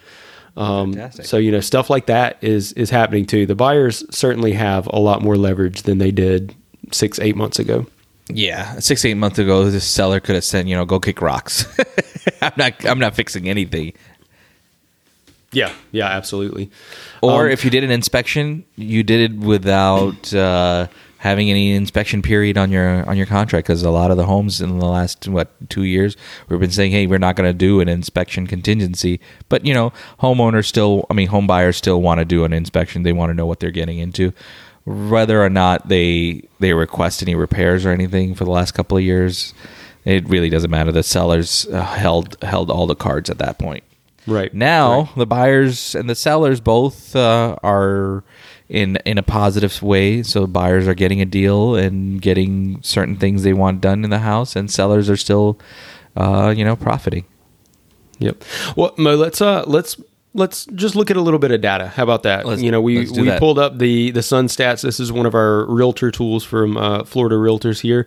Um, 0.56 1.10
so 1.10 1.36
you 1.36 1.50
know 1.50 1.58
stuff 1.58 1.90
like 1.90 2.06
that 2.06 2.38
is 2.40 2.72
is 2.74 2.88
happening 2.88 3.26
too. 3.26 3.44
The 3.44 3.56
buyers 3.56 4.04
certainly 4.14 4.52
have 4.52 4.86
a 4.86 5.00
lot 5.00 5.20
more 5.20 5.36
leverage 5.36 5.82
than 5.82 5.98
they 5.98 6.12
did 6.12 6.54
six, 6.94 7.18
eight 7.18 7.36
months 7.36 7.58
ago. 7.58 7.86
Yeah, 8.28 8.78
six, 8.78 9.04
eight 9.04 9.14
months 9.14 9.38
ago, 9.38 9.68
this 9.70 9.86
seller 9.86 10.18
could 10.18 10.34
have 10.34 10.44
said, 10.44 10.66
you 10.68 10.74
know, 10.74 10.86
go 10.86 10.98
kick 10.98 11.20
rocks. 11.20 11.66
I'm 12.42 12.52
not, 12.56 12.84
I'm 12.86 12.98
not 12.98 13.14
fixing 13.14 13.48
anything. 13.48 13.92
Yeah, 15.52 15.72
yeah, 15.92 16.06
absolutely. 16.06 16.70
Or 17.22 17.46
um, 17.46 17.50
if 17.50 17.64
you 17.64 17.70
did 17.70 17.84
an 17.84 17.90
inspection, 17.90 18.64
you 18.76 19.02
did 19.02 19.30
it 19.30 19.38
without 19.38 20.34
uh, 20.34 20.88
having 21.18 21.48
any 21.48 21.72
inspection 21.72 22.22
period 22.22 22.58
on 22.58 22.72
your 22.72 23.08
on 23.08 23.16
your 23.16 23.26
contract. 23.26 23.66
Because 23.66 23.82
a 23.84 23.90
lot 23.90 24.10
of 24.10 24.16
the 24.16 24.26
homes 24.26 24.60
in 24.60 24.78
the 24.78 24.86
last 24.86 25.28
what 25.28 25.52
two 25.70 25.84
years, 25.84 26.16
we've 26.48 26.58
been 26.58 26.72
saying, 26.72 26.90
hey, 26.90 27.06
we're 27.06 27.18
not 27.18 27.36
going 27.36 27.48
to 27.48 27.56
do 27.56 27.80
an 27.80 27.88
inspection 27.88 28.48
contingency. 28.48 29.20
But 29.48 29.64
you 29.64 29.72
know, 29.72 29.92
homeowners 30.20 30.64
still, 30.64 31.06
I 31.08 31.14
mean, 31.14 31.28
home 31.28 31.46
buyers 31.46 31.76
still 31.76 32.02
want 32.02 32.18
to 32.18 32.24
do 32.24 32.44
an 32.44 32.52
inspection. 32.52 33.04
They 33.04 33.12
want 33.12 33.30
to 33.30 33.34
know 33.34 33.46
what 33.46 33.60
they're 33.60 33.70
getting 33.70 33.98
into 33.98 34.32
whether 34.84 35.42
or 35.42 35.50
not 35.50 35.88
they 35.88 36.48
they 36.60 36.72
request 36.72 37.22
any 37.22 37.34
repairs 37.34 37.86
or 37.86 37.90
anything 37.90 38.34
for 38.34 38.44
the 38.44 38.50
last 38.50 38.72
couple 38.72 38.96
of 38.96 39.02
years, 39.02 39.54
it 40.04 40.28
really 40.28 40.50
doesn't 40.50 40.70
matter. 40.70 40.92
The 40.92 41.02
sellers 41.02 41.66
uh, 41.66 41.82
held 41.82 42.36
held 42.42 42.70
all 42.70 42.86
the 42.86 42.94
cards 42.94 43.30
at 43.30 43.38
that 43.38 43.58
point. 43.58 43.84
Right 44.26 44.54
now, 44.54 45.00
right. 45.00 45.16
the 45.16 45.26
buyers 45.26 45.94
and 45.94 46.08
the 46.08 46.14
sellers 46.14 46.60
both 46.60 47.14
uh, 47.14 47.56
are 47.62 48.24
in 48.68 48.96
in 49.04 49.18
a 49.18 49.22
positive 49.22 49.82
way. 49.82 50.22
So 50.22 50.46
buyers 50.46 50.88
are 50.88 50.94
getting 50.94 51.20
a 51.20 51.26
deal 51.26 51.74
and 51.74 52.20
getting 52.20 52.82
certain 52.82 53.16
things 53.16 53.42
they 53.42 53.52
want 53.52 53.80
done 53.80 54.04
in 54.04 54.10
the 54.10 54.20
house, 54.20 54.56
and 54.56 54.70
sellers 54.70 55.10
are 55.10 55.16
still, 55.16 55.58
uh, 56.16 56.54
you 56.56 56.64
know, 56.64 56.76
profiting. 56.76 57.24
Yep. 58.18 58.44
Well, 58.76 58.94
Mo, 58.96 59.16
let's 59.16 59.40
uh, 59.40 59.64
let's 59.66 60.00
let's 60.34 60.66
just 60.66 60.96
look 60.96 61.10
at 61.10 61.16
a 61.16 61.20
little 61.20 61.38
bit 61.38 61.52
of 61.52 61.60
data. 61.60 61.88
How 61.88 62.02
about 62.02 62.24
that? 62.24 62.44
Let's, 62.44 62.60
you 62.60 62.70
know, 62.70 62.80
we 62.80 63.08
we 63.10 63.22
that. 63.28 63.38
pulled 63.38 63.58
up 63.58 63.78
the 63.78 64.10
the 64.10 64.22
Sun 64.22 64.48
Stats. 64.48 64.82
This 64.82 65.00
is 65.00 65.12
one 65.12 65.26
of 65.26 65.34
our 65.34 65.64
realtor 65.66 66.10
tools 66.10 66.44
from 66.44 66.76
uh, 66.76 67.04
Florida 67.04 67.36
Realtors 67.36 67.80
here. 67.80 68.06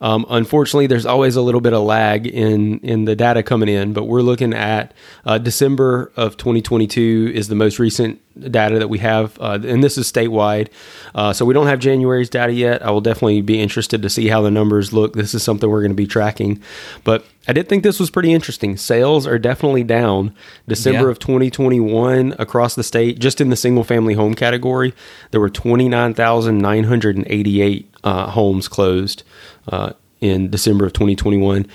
Um, 0.00 0.26
unfortunately, 0.28 0.88
there's 0.88 1.06
always 1.06 1.36
a 1.36 1.42
little 1.42 1.60
bit 1.60 1.72
of 1.72 1.82
lag 1.84 2.26
in 2.26 2.80
in 2.80 3.04
the 3.04 3.16
data 3.16 3.42
coming 3.42 3.68
in, 3.68 3.92
but 3.92 4.04
we're 4.04 4.22
looking 4.22 4.52
at 4.52 4.92
uh, 5.24 5.38
December 5.38 6.12
of 6.16 6.36
2022 6.36 7.32
is 7.34 7.48
the 7.48 7.54
most 7.54 7.78
recent 7.78 8.20
data 8.50 8.78
that 8.78 8.88
we 8.88 8.98
have, 8.98 9.38
uh, 9.40 9.58
and 9.62 9.82
this 9.82 9.98
is 9.98 10.10
statewide. 10.10 10.68
Uh, 11.14 11.32
so 11.32 11.44
we 11.44 11.54
don't 11.54 11.66
have 11.66 11.78
January's 11.78 12.30
data 12.30 12.52
yet. 12.52 12.84
I 12.84 12.90
will 12.90 13.00
definitely 13.00 13.40
be 13.40 13.60
interested 13.60 14.02
to 14.02 14.10
see 14.10 14.28
how 14.28 14.42
the 14.42 14.50
numbers 14.50 14.92
look. 14.92 15.14
This 15.14 15.34
is 15.34 15.42
something 15.42 15.68
we're 15.68 15.80
going 15.80 15.90
to 15.90 15.96
be 15.96 16.06
tracking, 16.06 16.62
but 17.04 17.24
I 17.48 17.52
did 17.54 17.68
think 17.68 17.82
this 17.82 17.98
was 17.98 18.10
pretty 18.10 18.32
interesting. 18.32 18.76
Sales 18.76 19.26
are 19.26 19.38
definitely 19.38 19.82
down 19.82 20.34
December 20.66 21.04
yeah. 21.04 21.12
of 21.12 21.18
2021 21.18 22.34
across 22.38 22.74
the 22.74 22.84
state. 22.84 23.18
Just 23.18 23.40
in 23.40 23.48
the 23.48 23.56
single 23.56 23.84
family 23.84 24.12
home 24.14 24.34
category, 24.34 24.92
there 25.30 25.40
were 25.40 25.48
29,988 25.48 27.94
uh, 28.04 28.30
homes 28.30 28.68
closed 28.68 29.22
uh, 29.68 29.94
in 30.20 30.50
December 30.50 30.84
of 30.84 30.92
2021. 30.92 31.66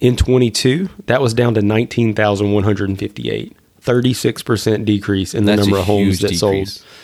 In 0.00 0.16
22, 0.16 0.90
that 1.06 1.22
was 1.22 1.32
down 1.32 1.54
to 1.54 1.62
19,158. 1.62 3.56
36% 3.84 4.84
decrease 4.84 5.34
in 5.34 5.44
the 5.44 5.52
That's 5.56 5.66
number 5.66 5.78
of 5.78 5.84
homes 5.84 6.20
that 6.20 6.30
decrease. 6.30 6.80
sold. 6.80 6.90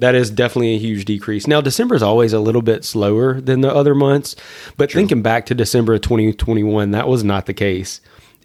That 0.00 0.16
is 0.16 0.32
definitely 0.32 0.74
a 0.74 0.78
huge 0.78 1.04
decrease. 1.04 1.46
Now, 1.46 1.60
December 1.60 1.94
is 1.94 2.02
always 2.02 2.32
a 2.32 2.40
little 2.40 2.60
bit 2.60 2.84
slower 2.84 3.40
than 3.40 3.60
the 3.60 3.72
other 3.72 3.94
months, 3.94 4.34
but 4.76 4.90
True. 4.90 4.98
thinking 4.98 5.22
back 5.22 5.46
to 5.46 5.54
December 5.54 5.94
of 5.94 6.00
2021, 6.00 6.90
that 6.90 7.06
was 7.06 7.22
not 7.22 7.46
the 7.46 7.54
case. 7.54 8.00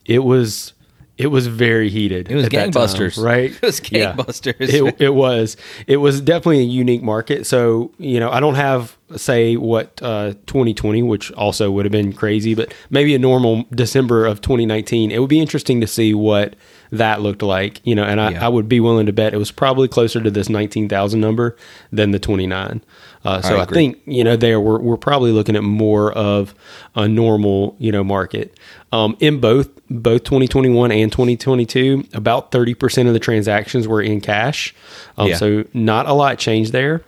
It 0.05 0.19
was 0.19 0.73
it 1.17 1.27
was 1.27 1.47
very 1.47 1.89
heated. 1.89 2.29
It 2.29 2.35
was 2.35 2.49
gangbusters, 2.49 3.15
time, 3.15 3.23
right? 3.23 3.51
It 3.55 3.61
was 3.61 3.79
gangbusters. 3.79 4.55
Yeah. 4.59 4.89
It, 4.89 5.01
it, 5.01 5.13
was. 5.13 5.55
It 5.87 5.97
was 5.97 6.19
definitely 6.19 6.59
a 6.59 6.63
unique 6.63 7.01
market. 7.01 7.45
So 7.45 7.91
you 7.97 8.19
know, 8.19 8.29
I 8.29 8.39
don't 8.39 8.55
have 8.55 8.97
say 9.15 9.55
what 9.55 10.01
uh, 10.01 10.33
2020, 10.47 11.03
which 11.03 11.31
also 11.31 11.71
would 11.71 11.85
have 11.85 11.91
been 11.91 12.11
crazy, 12.11 12.53
but 12.53 12.73
maybe 12.89 13.15
a 13.15 13.19
normal 13.19 13.65
December 13.71 14.25
of 14.25 14.41
2019. 14.41 15.09
It 15.11 15.19
would 15.19 15.29
be 15.29 15.39
interesting 15.39 15.79
to 15.81 15.87
see 15.87 16.13
what 16.13 16.55
that 16.97 17.21
looked 17.21 17.41
like. 17.41 17.81
You 17.83 17.95
know, 17.95 18.03
and 18.03 18.19
I, 18.19 18.31
Yeah. 18.31 18.45
I 18.45 18.49
would 18.49 18.67
be 18.67 18.79
willing 18.79 19.05
to 19.05 19.13
bet 19.13 19.33
it 19.33 19.37
was 19.37 19.51
probably 19.51 19.87
closer 19.87 20.21
to 20.21 20.31
this 20.31 20.49
nineteen 20.49 20.89
thousand 20.89 21.21
number 21.21 21.55
than 21.91 22.11
the 22.11 22.19
twenty 22.19 22.47
nine. 22.47 22.81
Uh, 23.23 23.41
so 23.41 23.57
I 23.57 23.63
I, 23.63 23.65
think 23.65 23.99
you 24.05 24.23
know 24.23 24.35
there 24.35 24.59
we're 24.59 24.79
we're 24.79 24.97
probably 24.97 25.31
looking 25.31 25.55
at 25.55 25.63
more 25.63 26.11
of 26.13 26.53
a 26.95 27.07
normal 27.07 27.75
you 27.79 27.91
know 27.91 28.03
market. 28.03 28.57
Um, 28.91 29.17
in 29.19 29.39
both 29.39 29.69
both 29.89 30.23
2021 30.23 30.91
and 30.91 31.11
2022, 31.11 32.05
about 32.13 32.51
30% 32.51 33.07
of 33.07 33.13
the 33.13 33.19
transactions 33.19 33.87
were 33.87 34.01
in 34.01 34.21
cash. 34.21 34.73
Um, 35.17 35.29
Yeah. 35.29 35.35
So 35.35 35.65
not 35.73 36.07
a 36.07 36.13
lot 36.13 36.39
changed 36.39 36.71
there. 36.71 37.03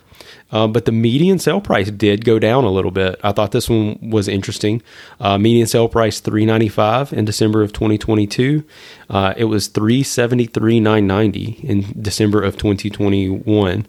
Uh, 0.50 0.66
but 0.66 0.86
the 0.86 0.92
median 0.92 1.38
sale 1.38 1.60
price 1.60 1.90
did 1.90 2.24
go 2.24 2.38
down 2.38 2.64
a 2.64 2.70
little 2.70 2.90
bit. 2.90 3.20
I 3.22 3.32
thought 3.32 3.52
this 3.52 3.68
one 3.68 3.98
was 4.00 4.28
interesting. 4.28 4.80
Uh, 5.20 5.36
median 5.36 5.66
sale 5.66 5.88
price 5.88 6.20
three 6.20 6.46
ninety 6.46 6.68
five 6.68 7.12
in 7.12 7.24
December 7.26 7.62
of 7.62 7.72
twenty 7.72 7.98
twenty 7.98 8.26
two. 8.26 8.64
Uh, 9.10 9.34
it 9.36 9.44
was 9.44 9.66
three 9.66 10.02
seventy 10.02 10.46
three 10.46 10.80
nine 10.80 11.06
ninety 11.06 11.60
in 11.62 11.84
December 12.00 12.42
of 12.42 12.56
twenty 12.56 12.88
twenty 12.88 13.28
one. 13.28 13.86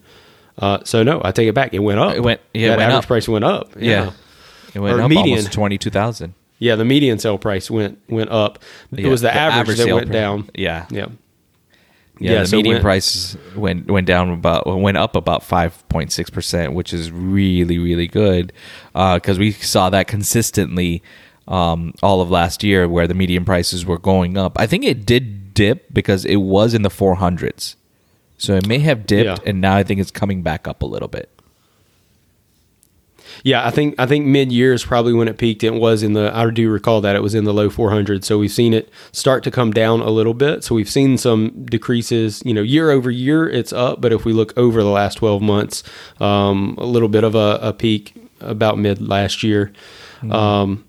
Uh, 0.58 0.80
so 0.84 1.04
no, 1.04 1.22
I 1.24 1.32
take 1.32 1.48
it 1.48 1.56
back. 1.56 1.74
It 1.74 1.80
went 1.80 2.00
up. 2.00 2.13
It 2.16 2.22
went- 2.24 2.42
yeah, 2.54 2.66
it 2.66 2.70
that 2.72 2.78
went 2.78 2.92
average 2.92 3.04
up. 3.04 3.08
price 3.08 3.28
went 3.30 3.46
up. 3.46 3.72
Yeah. 3.80 4.12
It 4.75 4.80
went 4.80 4.98
Or 5.00 5.01
up 5.04 5.10
median. 5.10 5.30
almost 5.38 5.54
twenty 5.54 5.78
two 5.78 5.89
thousand. 5.89 6.34
Yeah, 6.58 6.75
the 6.75 6.84
median 6.84 7.20
sale 7.20 7.38
price 7.38 7.72
went 7.72 8.00
went 8.10 8.30
up. 8.32 8.60
It 8.92 9.08
was 9.08 9.22
the, 9.22 9.34
average, 9.34 9.78
that 9.78 9.94
went 9.96 10.12
down. 10.12 10.50
Yeah. 10.54 10.88
Yeah. 10.89 11.06
Yeah, 12.20 12.32
Yeah, 12.34 12.42
the 12.42 12.48
so 12.48 12.58
median 12.58 12.74
went- 12.76 12.84
price 12.84 13.38
went 13.56 13.90
went 13.90 14.06
down 14.08 14.30
about 14.32 14.66
went 14.68 14.98
up 14.98 15.16
about 15.16 15.42
five 15.44 15.88
point 15.90 16.12
six 16.12 16.30
percent, 16.30 16.74
which 16.74 16.94
is 16.94 17.12
really 17.12 17.78
really 17.80 18.08
good 18.08 18.52
because 18.94 19.40
we 19.40 19.52
saw 19.52 19.90
that 19.90 20.08
consistently 20.08 21.02
um, 21.48 21.94
all 22.04 22.22
of 22.22 22.30
last 22.30 22.64
year, 22.64 22.88
where 22.88 23.08
the 23.08 23.14
median 23.16 23.44
prices 23.46 23.84
were 23.86 23.98
going 23.98 24.38
up. 24.38 24.60
I 24.60 24.68
think 24.68 24.84
it 24.86 25.06
did 25.06 25.54
dip 25.56 25.92
because 25.92 26.24
it 26.26 26.36
was 26.38 26.74
in 26.76 26.84
the 26.84 26.90
four 26.92 27.16
hundreds, 27.16 27.76
so 28.38 28.56
it 28.56 28.68
may 28.68 28.80
have 28.80 29.08
dipped, 29.08 29.26
Yeah. 29.42 29.50
and 29.50 29.60
now 29.60 29.76
I 29.76 29.84
think 29.84 30.00
it's 30.00 30.12
coming 30.12 30.44
back 30.44 30.68
up 30.68 30.84
a 30.84 30.86
little 30.86 31.08
bit. 31.08 31.30
Yeah, 33.43 33.65
I 33.65 33.71
think 33.71 33.95
I 33.98 34.05
think 34.05 34.25
mid 34.25 34.51
year 34.51 34.74
is 34.74 34.83
probably 34.83 35.13
when 35.13 35.27
it 35.27 35.38
peaked. 35.38 35.63
It 35.63 35.74
was 35.74 36.03
in 36.03 36.13
the 36.13 36.31
I 36.36 36.50
do 36.50 36.69
recall 36.69 37.01
that 37.01 37.15
it 37.15 37.21
was 37.24 37.36
in 37.36 37.43
the 37.45 37.53
low 37.53 37.69
400. 37.69 38.24
So 38.24 38.38
we've 38.38 38.51
seen 38.51 38.74
it 38.74 38.89
start 39.12 39.43
to 39.43 39.51
come 39.51 39.71
down 39.71 40.01
a 40.01 40.09
little 40.09 40.33
bit. 40.33 40.63
So 40.63 40.75
we've 40.75 40.89
seen 40.89 41.17
some 41.17 41.65
decreases. 41.65 42.41
You 42.45 42.53
know, 42.53 42.62
year 42.62 42.91
over 42.91 43.09
year 43.12 43.50
it's 43.50 43.71
up, 43.74 44.01
but 44.01 44.12
if 44.12 44.25
we 44.25 44.33
look 44.33 44.57
over 44.57 44.81
the 44.83 44.89
last 44.89 45.15
12 45.15 45.41
months, 45.41 45.83
um, 46.19 46.75
a 46.77 46.86
little 46.86 47.09
bit 47.09 47.24
of 47.24 47.36
a, 47.36 47.59
a 47.62 47.74
peak 47.74 48.13
about 48.41 48.77
mid 48.77 49.01
last 49.01 49.43
year. 49.43 49.71
Um, 50.29 50.86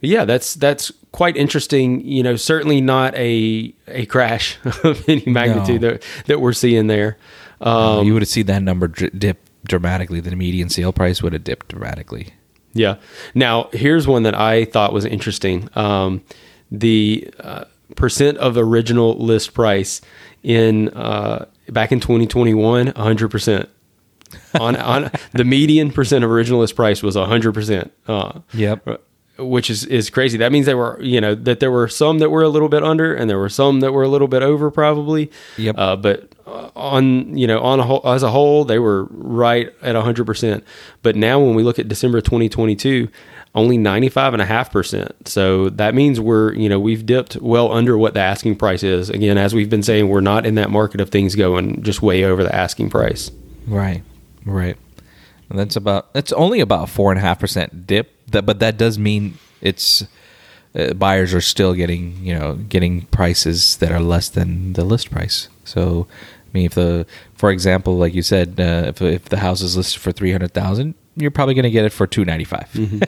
but 0.00 0.10
yeah, 0.10 0.24
that's 0.24 0.54
that's 0.54 0.92
quite 1.12 1.36
interesting. 1.36 2.00
You 2.06 2.22
know, 2.22 2.36
certainly 2.36 2.80
not 2.80 3.14
a 3.14 3.72
a 3.88 4.06
crash 4.06 4.58
of 4.84 5.08
any 5.08 5.24
magnitude 5.26 5.80
No. 5.82 5.90
that 5.92 6.02
that 6.26 6.40
we're 6.40 6.52
seeing 6.52 6.86
there. 6.88 7.16
Um, 7.60 8.06
you 8.06 8.12
would 8.12 8.20
have 8.22 8.28
seen 8.28 8.46
that 8.46 8.62
number 8.62 8.86
dip 8.88 9.38
dramatically. 9.68 10.20
The 10.20 10.34
median 10.36 10.68
sale 10.68 10.92
price 10.92 11.22
would 11.22 11.32
have 11.32 11.44
dipped 11.44 11.68
dramatically. 11.68 12.34
Yeah. 12.72 12.96
Now, 13.34 13.68
here's 13.72 14.06
one 14.06 14.22
that 14.24 14.34
I 14.34 14.64
thought 14.66 14.92
was 14.92 15.04
interesting. 15.04 15.68
Um, 15.74 16.22
the 16.70 17.32
uh, 17.40 17.64
percent 17.94 18.36
of 18.38 18.56
original 18.56 19.16
list 19.16 19.54
price 19.54 20.00
in 20.42 20.88
uh, 20.90 21.46
back 21.70 21.92
in 21.92 22.00
2021, 22.00 22.86
100 22.88 23.30
percent. 23.30 23.68
on 24.58 24.74
on 24.76 25.10
the 25.32 25.44
median 25.44 25.90
percent 25.92 26.24
of 26.24 26.30
original 26.30 26.60
list 26.60 26.74
price 26.76 27.02
was 27.02 27.16
100 27.16 27.52
percent. 27.54 27.92
Uh, 28.08 28.40
Yep. 28.54 29.00
Which 29.38 29.70
is 29.70 29.84
is 29.84 30.10
crazy. 30.10 30.38
That 30.38 30.52
means 30.52 30.66
there 30.66 30.76
were 30.76 31.00
you 31.02 31.20
know 31.20 31.34
that 31.34 31.60
there 31.60 31.70
were 31.70 31.88
some 31.88 32.18
that 32.18 32.30
were 32.30 32.42
a 32.42 32.48
little 32.48 32.68
bit 32.68 32.82
under, 32.82 33.14
and 33.14 33.28
there 33.28 33.38
were 33.38 33.48
some 33.48 33.80
that 33.80 33.92
were 33.92 34.02
a 34.02 34.08
little 34.08 34.28
bit 34.28 34.42
over, 34.42 34.70
probably. 34.70 35.30
Yep. 35.56 35.74
Uh, 35.78 35.96
but 35.96 36.32
on 36.46 37.36
you 37.36 37.46
know 37.46 37.60
on 37.60 37.80
a 37.80 37.82
whole, 37.82 38.02
as 38.04 38.22
a 38.22 38.30
whole, 38.30 38.64
they 38.64 38.78
were 38.78 39.04
right 39.10 39.72
at 39.82 39.94
hundred 39.96 40.26
percent. 40.26 40.64
But 41.02 41.16
now 41.16 41.40
when 41.40 41.54
we 41.54 41.62
look 41.62 41.78
at 41.78 41.88
December 41.88 42.20
twenty 42.20 42.48
twenty 42.48 42.76
two, 42.76 43.08
only 43.54 43.76
ninety 43.76 44.08
five 44.08 44.32
and 44.32 44.40
a 44.40 44.46
half 44.46 44.70
percent. 44.70 45.28
So 45.28 45.70
that 45.70 45.94
means 45.94 46.20
we're 46.20 46.52
you 46.54 46.68
know 46.68 46.78
we've 46.78 47.04
dipped 47.04 47.36
well 47.36 47.72
under 47.72 47.98
what 47.98 48.14
the 48.14 48.20
asking 48.20 48.56
price 48.56 48.82
is. 48.82 49.10
Again, 49.10 49.38
as 49.38 49.54
we've 49.54 49.70
been 49.70 49.82
saying, 49.82 50.08
we're 50.08 50.20
not 50.20 50.46
in 50.46 50.54
that 50.54 50.70
market 50.70 51.00
of 51.00 51.10
things 51.10 51.34
going 51.34 51.82
just 51.82 52.02
way 52.02 52.24
over 52.24 52.42
the 52.42 52.54
asking 52.54 52.90
price. 52.90 53.30
Right, 53.66 54.02
right. 54.44 54.76
And 55.48 55.58
that's 55.58 55.76
about 55.76 56.12
that's 56.12 56.32
only 56.32 56.60
about 56.60 56.88
four 56.88 57.12
and 57.12 57.18
a 57.18 57.22
half 57.22 57.38
percent 57.38 57.86
dip. 57.86 58.12
That, 58.28 58.42
but 58.42 58.58
that 58.60 58.76
does 58.76 58.98
mean 58.98 59.38
it's 59.60 60.04
uh, 60.74 60.92
buyers 60.94 61.32
are 61.32 61.40
still 61.40 61.74
getting 61.74 62.16
you 62.24 62.34
know 62.34 62.54
getting 62.54 63.02
prices 63.06 63.76
that 63.76 63.92
are 63.92 64.00
less 64.00 64.28
than 64.28 64.72
the 64.72 64.84
list 64.84 65.10
price. 65.10 65.48
So, 65.64 66.06
I 66.10 66.48
mean, 66.52 66.66
if 66.66 66.74
the 66.74 67.06
for 67.34 67.50
example, 67.50 67.96
like 67.96 68.14
you 68.14 68.22
said, 68.22 68.58
uh, 68.58 68.88
if 68.88 69.00
if 69.00 69.26
the 69.26 69.38
house 69.38 69.62
is 69.62 69.76
listed 69.76 70.00
for 70.02 70.12
three 70.12 70.32
hundred 70.32 70.52
thousand, 70.52 70.94
you're 71.16 71.30
probably 71.30 71.54
going 71.54 71.64
to 71.64 71.70
get 71.70 71.84
it 71.84 71.92
for 71.92 72.06
two 72.06 72.24
ninety 72.24 72.44
five. 72.44 72.68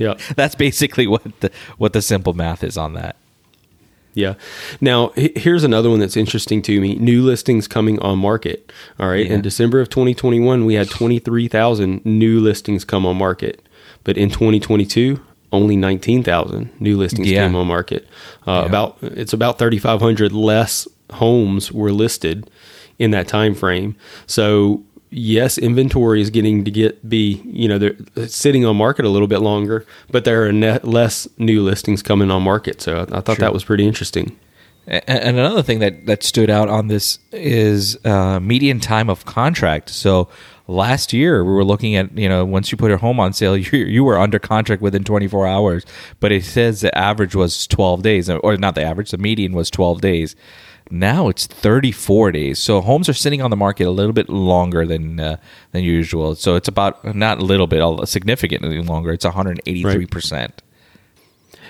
Yeah. 0.00 0.14
That's 0.34 0.54
basically 0.54 1.06
what 1.06 1.22
the 1.40 1.50
what 1.78 1.92
the 1.92 2.02
simple 2.02 2.34
math 2.34 2.62
is 2.64 2.76
on 2.76 2.94
that. 2.94 3.16
Yeah. 4.16 4.34
Now, 4.80 5.12
here's 5.14 5.62
another 5.62 5.90
one 5.90 6.00
that's 6.00 6.16
interesting 6.16 6.62
to 6.62 6.80
me. 6.80 6.94
New 6.96 7.22
listings 7.22 7.68
coming 7.68 7.98
on 8.00 8.18
market. 8.18 8.72
All 8.98 9.08
right. 9.08 9.26
Yeah. 9.26 9.34
In 9.34 9.42
December 9.42 9.78
of 9.78 9.90
2021, 9.90 10.64
we 10.64 10.72
had 10.74 10.88
23,000 10.88 12.04
new 12.06 12.40
listings 12.40 12.84
come 12.84 13.04
on 13.04 13.16
market. 13.18 13.60
But 14.04 14.16
in 14.16 14.30
2022, 14.30 15.20
only 15.52 15.76
19,000 15.76 16.70
new 16.80 16.96
listings 16.96 17.30
Yeah. 17.30 17.46
came 17.46 17.54
on 17.56 17.66
market. 17.66 18.08
Uh, 18.46 18.52
Yeah. 18.62 18.66
About 18.66 18.96
it's 19.02 19.34
about 19.34 19.58
3,500 19.58 20.32
less 20.32 20.88
homes 21.12 21.70
were 21.70 21.92
listed 21.92 22.48
in 22.98 23.10
that 23.10 23.28
time 23.28 23.54
frame. 23.54 23.96
So 24.26 24.82
yes, 25.16 25.56
inventory 25.56 26.20
is 26.20 26.30
getting 26.30 26.64
to 26.64 26.70
get 26.70 27.08
be 27.08 27.40
you 27.46 27.66
know 27.66 27.78
they're 27.78 28.28
sitting 28.28 28.64
on 28.64 28.76
market 28.76 29.04
a 29.04 29.08
little 29.08 29.28
bit 29.28 29.38
longer, 29.38 29.86
but 30.10 30.24
there 30.24 30.46
are 30.46 30.52
net 30.52 30.86
less 30.86 31.26
new 31.38 31.62
listings 31.62 32.02
coming 32.02 32.30
on 32.30 32.42
market. 32.42 32.80
So 32.82 32.98
I, 32.98 33.18
I 33.18 33.20
thought 33.20 33.38
that 33.38 33.52
was 33.52 33.64
pretty 33.64 33.86
interesting. 33.86 34.38
And 34.88 35.36
another 35.36 35.64
thing 35.64 35.80
that, 35.80 36.06
that 36.06 36.22
stood 36.22 36.48
out 36.48 36.68
on 36.68 36.86
this 36.86 37.18
is 37.32 37.98
uh, 38.06 38.38
median 38.38 38.78
time 38.78 39.10
of 39.10 39.24
contract. 39.24 39.90
So 39.90 40.28
last 40.68 41.12
year 41.12 41.42
we 41.42 41.52
were 41.52 41.64
looking 41.64 41.96
at 41.96 42.16
you 42.16 42.28
know 42.28 42.44
once 42.44 42.70
you 42.70 42.78
put 42.78 42.90
your 42.90 42.98
home 42.98 43.18
on 43.18 43.32
sale, 43.32 43.56
you 43.56 43.78
you 43.78 44.04
were 44.04 44.18
under 44.18 44.38
contract 44.38 44.82
within 44.82 45.02
24 45.02 45.46
hours. 45.46 45.86
But 46.20 46.30
it 46.30 46.44
says 46.44 46.82
the 46.82 46.96
average 46.96 47.34
was 47.34 47.66
12 47.66 48.02
days, 48.02 48.30
or 48.30 48.56
not 48.58 48.74
the 48.74 48.82
average, 48.82 49.10
the 49.10 49.18
median 49.18 49.52
was 49.52 49.70
12 49.70 50.00
days. 50.00 50.36
Now 50.90 51.28
it's 51.28 51.46
34 51.46 52.32
days. 52.32 52.58
So 52.58 52.80
homes 52.80 53.08
are 53.08 53.14
sitting 53.14 53.42
on 53.42 53.50
the 53.50 53.56
market 53.56 53.86
a 53.86 53.90
little 53.90 54.12
bit 54.12 54.28
longer 54.28 54.86
than 54.86 55.18
uh, 55.18 55.36
than 55.72 55.82
usual. 55.82 56.34
So 56.36 56.54
it's 56.54 56.68
about 56.68 57.14
not 57.14 57.38
a 57.38 57.44
little 57.44 57.66
bit, 57.66 57.82
significantly 58.08 58.80
longer. 58.80 59.12
It's 59.12 59.24
183 59.24 60.06
percent. 60.06 60.62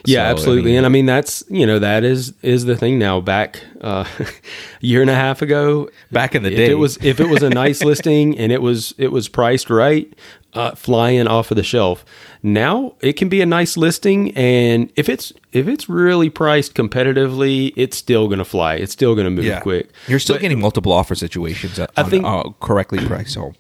Yeah, 0.08 0.22
So, 0.22 0.26
I 0.26 0.30
absolutely. 0.30 0.70
mean- 0.70 0.76
and 0.78 0.86
I 0.86 0.88
mean 0.88 1.06
that's 1.06 1.44
you 1.48 1.66
know 1.66 1.78
that 1.78 2.04
is 2.04 2.32
is 2.42 2.64
the 2.64 2.76
thing 2.76 2.98
now. 2.98 3.20
Back 3.20 3.62
uh, 3.80 4.04
a 4.20 4.26
year 4.80 5.00
and 5.00 5.10
a 5.10 5.14
half 5.14 5.42
ago, 5.42 5.88
Back 6.12 6.34
in 6.34 6.42
the 6.42 6.50
if 6.50 6.56
day. 6.56 6.70
it 6.70 6.74
was 6.78 6.98
if 7.02 7.20
it 7.20 7.28
was 7.28 7.42
a 7.42 7.50
nice 7.50 7.82
listing 7.90 8.38
and 8.38 8.52
it 8.52 8.62
was 8.62 8.94
it 8.98 9.08
was 9.12 9.28
priced 9.28 9.70
right, 9.70 10.12
uh, 10.54 10.74
flying 10.74 11.26
off 11.26 11.50
of 11.50 11.56
the 11.56 11.62
shelf. 11.62 12.04
Now 12.42 12.94
it 13.00 13.14
can 13.14 13.28
be 13.28 13.40
a 13.40 13.46
nice 13.46 13.76
listing, 13.76 14.36
and 14.36 14.92
if 14.96 15.08
it's 15.08 15.32
if 15.52 15.66
it's 15.68 15.88
really 15.88 16.30
priced 16.30 16.74
competitively, 16.74 17.72
it's 17.76 17.96
still 17.96 18.26
going 18.28 18.38
to 18.38 18.44
fly. 18.44 18.74
It's 18.74 18.92
still 18.92 19.14
going 19.14 19.24
to 19.24 19.30
move 19.42 19.62
quick. 19.62 19.90
You're 20.06 20.18
still 20.18 20.36
But- 20.36 20.42
getting 20.42 20.60
multiple 20.60 20.92
offer 20.92 21.14
situations. 21.14 21.78
On, 21.78 21.86
I 21.96 22.02
think- 22.04 22.24
uh, 22.24 22.44
correctly 22.60 23.04
priced 23.04 23.34
home. 23.36 23.54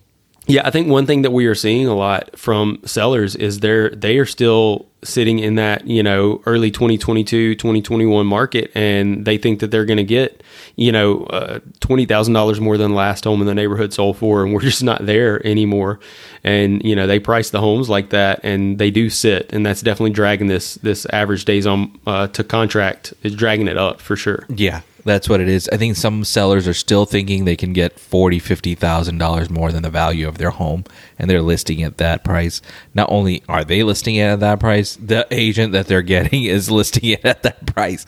Yeah, 0.46 0.62
I 0.64 0.70
think 0.70 0.88
one 0.88 1.06
thing 1.06 1.22
that 1.22 1.32
we 1.32 1.46
are 1.46 1.54
seeing 1.54 1.88
a 1.88 1.94
lot 1.94 2.38
from 2.38 2.78
sellers 2.84 3.34
is 3.34 3.60
they're 3.60 3.90
they 3.90 4.18
are 4.18 4.26
still 4.26 4.86
sitting 5.02 5.38
in 5.38 5.56
that, 5.56 5.86
you 5.86 6.02
know, 6.02 6.42
early 6.46 6.70
2022, 6.70 7.54
2021 7.54 8.26
market 8.26 8.70
and 8.74 9.24
they 9.24 9.38
think 9.38 9.60
that 9.60 9.70
they're 9.70 9.84
going 9.84 9.96
to 9.96 10.04
get, 10.04 10.42
you 10.74 10.90
know, 10.90 11.24
uh, 11.24 11.60
$20,000 11.80 12.60
more 12.60 12.76
than 12.76 12.90
the 12.90 12.96
last 12.96 13.24
home 13.24 13.40
in 13.40 13.46
the 13.46 13.54
neighborhood 13.54 13.92
sold 13.92 14.16
for 14.16 14.44
and 14.44 14.52
we're 14.52 14.60
just 14.72 14.82
not 14.82 15.04
there 15.06 15.44
anymore. 15.46 16.00
And, 16.44 16.82
you 16.84 16.96
know, 16.96 17.06
they 17.06 17.18
price 17.18 17.50
the 17.50 17.60
homes 17.60 17.88
like 17.88 18.10
that 18.10 18.40
and 18.42 18.78
they 18.78 18.90
do 18.90 19.10
sit 19.10 19.52
and 19.52 19.64
that's 19.64 19.82
definitely 19.82 20.12
dragging 20.12 20.46
this 20.46 20.76
this 20.76 21.06
average 21.06 21.44
days 21.44 21.66
on 21.66 21.98
uh, 22.06 22.28
to 22.28 22.44
contract 22.44 23.14
is 23.22 23.34
dragging 23.34 23.68
it 23.68 23.76
up 23.76 24.00
for 24.00 24.16
sure. 24.16 24.44
Yeah, 24.48 24.82
that's 25.06 25.28
what 25.28 25.40
it 25.40 25.48
is. 25.48 25.68
I 25.72 25.76
think 25.76 25.96
some 25.96 26.24
sellers 26.24 26.68
are 26.68 26.74
still 26.74 27.06
thinking 27.06 27.44
they 27.44 27.56
can 27.56 27.72
get 27.72 27.98
forty, 27.98 28.38
fifty 28.38 28.74
thousand 28.74 29.18
dollars 29.18 29.48
more 29.48 29.72
than 29.72 29.82
the 29.82 29.90
value 29.90 30.28
of 30.28 30.38
their 30.38 30.50
home, 30.50 30.84
and 31.18 31.30
they're 31.30 31.40
listing 31.40 31.82
at 31.82 31.96
that 31.98 32.24
price. 32.24 32.60
Not 32.92 33.10
only 33.10 33.42
are 33.48 33.64
they 33.64 33.82
listing 33.82 34.16
it 34.16 34.24
at 34.24 34.40
that 34.40 34.60
price, 34.60 34.96
the 34.96 35.26
agent 35.30 35.72
that 35.72 35.86
they're 35.86 36.02
getting 36.16 36.44
is 36.44 36.70
listing 36.70 37.10
it 37.10 37.24
at 37.24 37.42
that 37.44 37.66
price. 37.66 38.04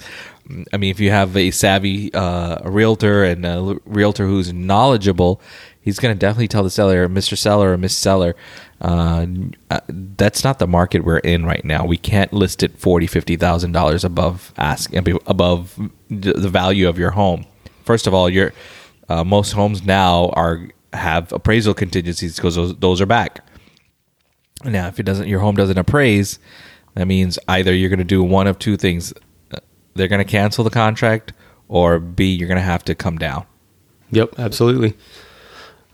I 0.72 0.78
mean, 0.78 0.90
if 0.90 0.98
you 0.98 1.10
have 1.10 1.36
a 1.36 1.50
savvy 1.50 2.12
uh, 2.12 2.68
realtor 2.68 3.24
and 3.24 3.44
a 3.44 3.78
realtor 3.84 4.26
who's 4.26 4.52
knowledgeable, 4.52 5.40
he's 5.88 5.98
going 5.98 6.14
to 6.14 6.18
definitely 6.18 6.48
tell 6.48 6.62
the 6.62 6.68
seller, 6.68 7.08
Mr. 7.08 7.36
Seller 7.36 7.72
or 7.72 7.78
Miss 7.78 7.96
Seller, 7.96 8.36
uh, 8.82 9.24
uh, 9.70 9.80
that's 9.88 10.44
not 10.44 10.58
the 10.58 10.66
market 10.66 11.02
we're 11.02 11.18
in 11.18 11.46
right 11.46 11.64
now. 11.64 11.86
We 11.86 11.96
can't 11.96 12.30
list 12.30 12.62
it 12.62 12.78
forty, 12.78 13.06
fifty 13.06 13.36
thousand 13.36 13.72
dollars 13.72 14.04
above 14.04 14.52
ask 14.58 14.92
above 14.94 15.90
the 16.10 16.48
value 16.50 16.88
of 16.88 16.98
your 16.98 17.12
home. 17.12 17.46
First 17.84 18.06
of 18.06 18.12
all, 18.12 18.28
your 18.28 18.52
uh, 19.08 19.24
most 19.24 19.52
homes 19.52 19.82
now 19.82 20.28
are 20.34 20.68
have 20.92 21.32
appraisal 21.32 21.72
contingencies 21.72 22.36
because 22.36 22.56
those, 22.56 22.76
those 22.76 23.00
are 23.00 23.06
back. 23.06 23.42
Now, 24.64 24.88
if 24.88 25.00
it 25.00 25.04
doesn't, 25.04 25.26
your 25.26 25.40
home 25.40 25.54
doesn't 25.54 25.78
appraise, 25.78 26.38
that 26.96 27.06
means 27.06 27.38
either 27.48 27.74
you're 27.74 27.88
going 27.88 27.98
to 27.98 28.04
do 28.04 28.22
one 28.22 28.46
of 28.46 28.58
two 28.58 28.76
things: 28.76 29.14
they're 29.94 30.08
going 30.08 30.24
to 30.24 30.30
cancel 30.30 30.64
the 30.64 30.70
contract, 30.70 31.32
or 31.66 31.98
B, 31.98 32.30
you're 32.30 32.48
going 32.48 32.60
to 32.60 32.62
have 32.62 32.84
to 32.84 32.94
come 32.94 33.16
down. 33.16 33.46
Yep, 34.10 34.38
absolutely. 34.38 34.94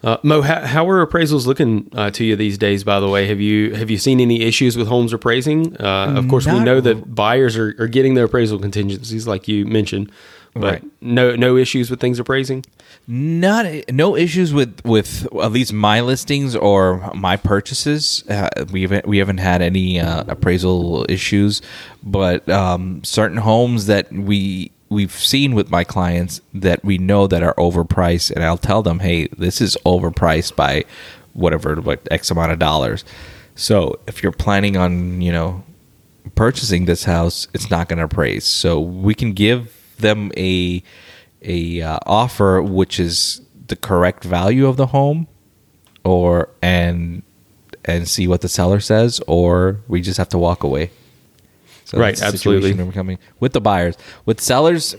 Uh, 0.04 0.18
Mo, 0.22 0.42
how, 0.42 0.60
how, 0.66 0.86
are 0.86 1.04
appraisals 1.04 1.46
looking 1.46 1.88
uh, 1.94 2.10
to 2.10 2.24
you 2.24 2.36
these 2.36 2.58
days? 2.58 2.84
By 2.84 3.00
the 3.00 3.08
way, 3.08 3.26
have 3.26 3.40
you 3.40 3.74
have 3.74 3.90
you 3.90 3.96
seen 3.96 4.20
any 4.20 4.42
issues 4.42 4.76
with 4.76 4.86
homes 4.86 5.14
appraising? 5.14 5.80
Uh, 5.80 6.14
of 6.18 6.28
course, 6.28 6.44
Not, 6.44 6.58
we 6.58 6.60
know 6.64 6.82
that 6.82 7.14
buyers 7.14 7.56
are, 7.56 7.74
are 7.78 7.88
getting 7.88 8.12
their 8.12 8.26
appraisal 8.26 8.58
contingencies, 8.58 9.26
like 9.26 9.48
you 9.48 9.64
mentioned, 9.64 10.12
but 10.52 10.62
right. 10.62 10.84
no 11.00 11.34
no 11.36 11.56
issues 11.56 11.90
with 11.90 12.00
things 12.00 12.18
appraising. 12.18 12.66
Not 13.06 13.64
no 13.90 14.14
issues 14.14 14.52
with 14.52 14.78
with 14.84 15.26
at 15.42 15.52
least 15.52 15.72
my 15.72 16.02
listings 16.02 16.54
or 16.54 17.10
my 17.14 17.38
purchases. 17.38 18.24
Uh, 18.28 18.50
we 18.70 18.82
haven't 18.82 19.08
we 19.08 19.16
haven't 19.16 19.38
had 19.38 19.62
any 19.62 20.00
uh, 20.00 20.24
appraisal 20.28 21.06
issues, 21.08 21.62
but 22.02 22.46
um, 22.50 23.02
certain 23.04 23.38
homes 23.38 23.86
that 23.86 24.12
we 24.12 24.70
we've 24.94 25.12
seen 25.12 25.54
with 25.54 25.70
my 25.70 25.84
clients 25.84 26.40
that 26.54 26.84
we 26.84 26.96
know 26.96 27.26
that 27.26 27.42
are 27.42 27.54
overpriced, 27.54 28.30
and 28.30 28.44
I'll 28.44 28.56
tell 28.56 28.82
them, 28.82 29.00
hey, 29.00 29.26
this 29.28 29.60
is 29.60 29.76
overpriced 29.84 30.56
by 30.56 30.84
whatever, 31.34 31.74
what 31.76 32.06
X 32.10 32.30
amount 32.30 32.52
of 32.52 32.58
dollars. 32.58 33.04
So 33.54 33.98
if 34.06 34.22
you're 34.22 34.32
planning 34.32 34.76
on, 34.76 35.20
you 35.20 35.32
know, 35.32 35.64
purchasing 36.34 36.86
this 36.86 37.04
house, 37.04 37.46
it's 37.52 37.70
not 37.70 37.88
going 37.88 37.98
to 37.98 38.04
appraise. 38.04 38.44
So 38.44 38.80
we 38.80 39.14
can 39.14 39.32
give 39.32 39.72
them 39.98 40.32
a 40.36 40.82
a 41.42 41.82
uh, 41.82 41.98
offer 42.06 42.62
which 42.62 42.98
is 42.98 43.42
the 43.66 43.76
correct 43.76 44.24
value 44.24 44.66
of 44.66 44.76
the 44.76 44.86
home, 44.86 45.26
or 46.04 46.48
and 46.62 47.22
and 47.84 48.08
see 48.08 48.26
what 48.26 48.40
the 48.40 48.48
seller 48.48 48.80
says, 48.80 49.20
or 49.26 49.80
we 49.88 50.00
just 50.00 50.18
have 50.18 50.30
to 50.30 50.38
walk 50.38 50.62
away. 50.62 50.90
So 51.84 51.98
right, 51.98 52.20
absolutely. 52.20 52.72
We're 52.72 52.92
coming 52.92 53.18
with 53.40 53.52
the 53.52 53.60
buyers. 53.60 53.96
With 54.24 54.40
sellers, 54.40 54.96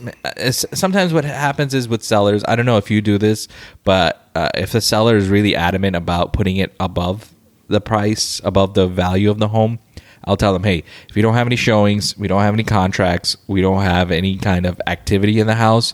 sometimes 0.52 1.12
what 1.12 1.24
happens 1.24 1.74
is 1.74 1.88
with 1.88 2.02
sellers. 2.04 2.44
I 2.46 2.54
don't 2.54 2.66
know 2.66 2.76
if 2.76 2.90
you 2.90 3.00
do 3.00 3.18
this, 3.18 3.48
but 3.84 4.30
uh, 4.34 4.50
if 4.54 4.72
the 4.72 4.80
seller 4.80 5.16
is 5.16 5.28
really 5.28 5.56
adamant 5.56 5.96
about 5.96 6.32
putting 6.32 6.56
it 6.56 6.74
above 6.78 7.34
the 7.68 7.80
price, 7.80 8.40
above 8.44 8.74
the 8.74 8.86
value 8.86 9.30
of 9.30 9.38
the 9.38 9.48
home, 9.48 9.80
I'll 10.24 10.36
tell 10.36 10.52
them, 10.52 10.64
hey, 10.64 10.84
if 11.08 11.16
you 11.16 11.22
don't 11.22 11.34
have 11.34 11.46
any 11.46 11.56
showings, 11.56 12.16
we 12.18 12.28
don't 12.28 12.42
have 12.42 12.54
any 12.54 12.64
contracts, 12.64 13.36
we 13.46 13.60
don't 13.60 13.82
have 13.82 14.10
any 14.10 14.36
kind 14.36 14.66
of 14.66 14.80
activity 14.86 15.40
in 15.40 15.46
the 15.46 15.54
house, 15.54 15.92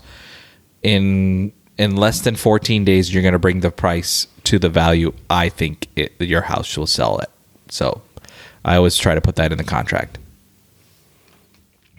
in 0.83 1.53
in 1.79 1.97
less 1.97 2.21
than 2.21 2.37
14 2.37 2.85
days, 2.85 3.13
you're 3.13 3.23
going 3.23 3.33
to 3.33 3.39
bring 3.39 3.61
the 3.61 3.71
price 3.71 4.27
to 4.45 4.59
the 4.59 4.69
value 4.69 5.13
I 5.31 5.49
think 5.49 5.89
it, 5.97 6.13
your 6.21 6.43
house 6.43 6.77
will 6.77 6.87
sell 6.87 7.19
it. 7.19 7.31
So 7.71 8.03
I 8.65 8.77
always 8.77 8.97
try 8.97 9.15
to 9.15 9.21
put 9.21 9.37
that 9.37 9.53
in 9.53 9.59
the 9.59 9.65
contract. 9.65 10.19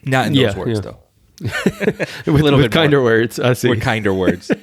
Not 0.05 0.27
in 0.27 0.33
those 0.33 0.41
yeah, 0.41 0.57
words, 0.57 0.79
yeah. 0.79 0.81
though. 0.81 1.03
with, 1.43 2.27
a 2.27 2.31
little 2.31 2.59
with 2.59 2.65
bit 2.65 2.71
kinder 2.71 2.97
more. 2.97 3.05
words. 3.05 3.39
I 3.39 3.53
see. 3.53 3.69
With 3.69 3.81
kinder 3.81 4.13
words. 4.13 4.51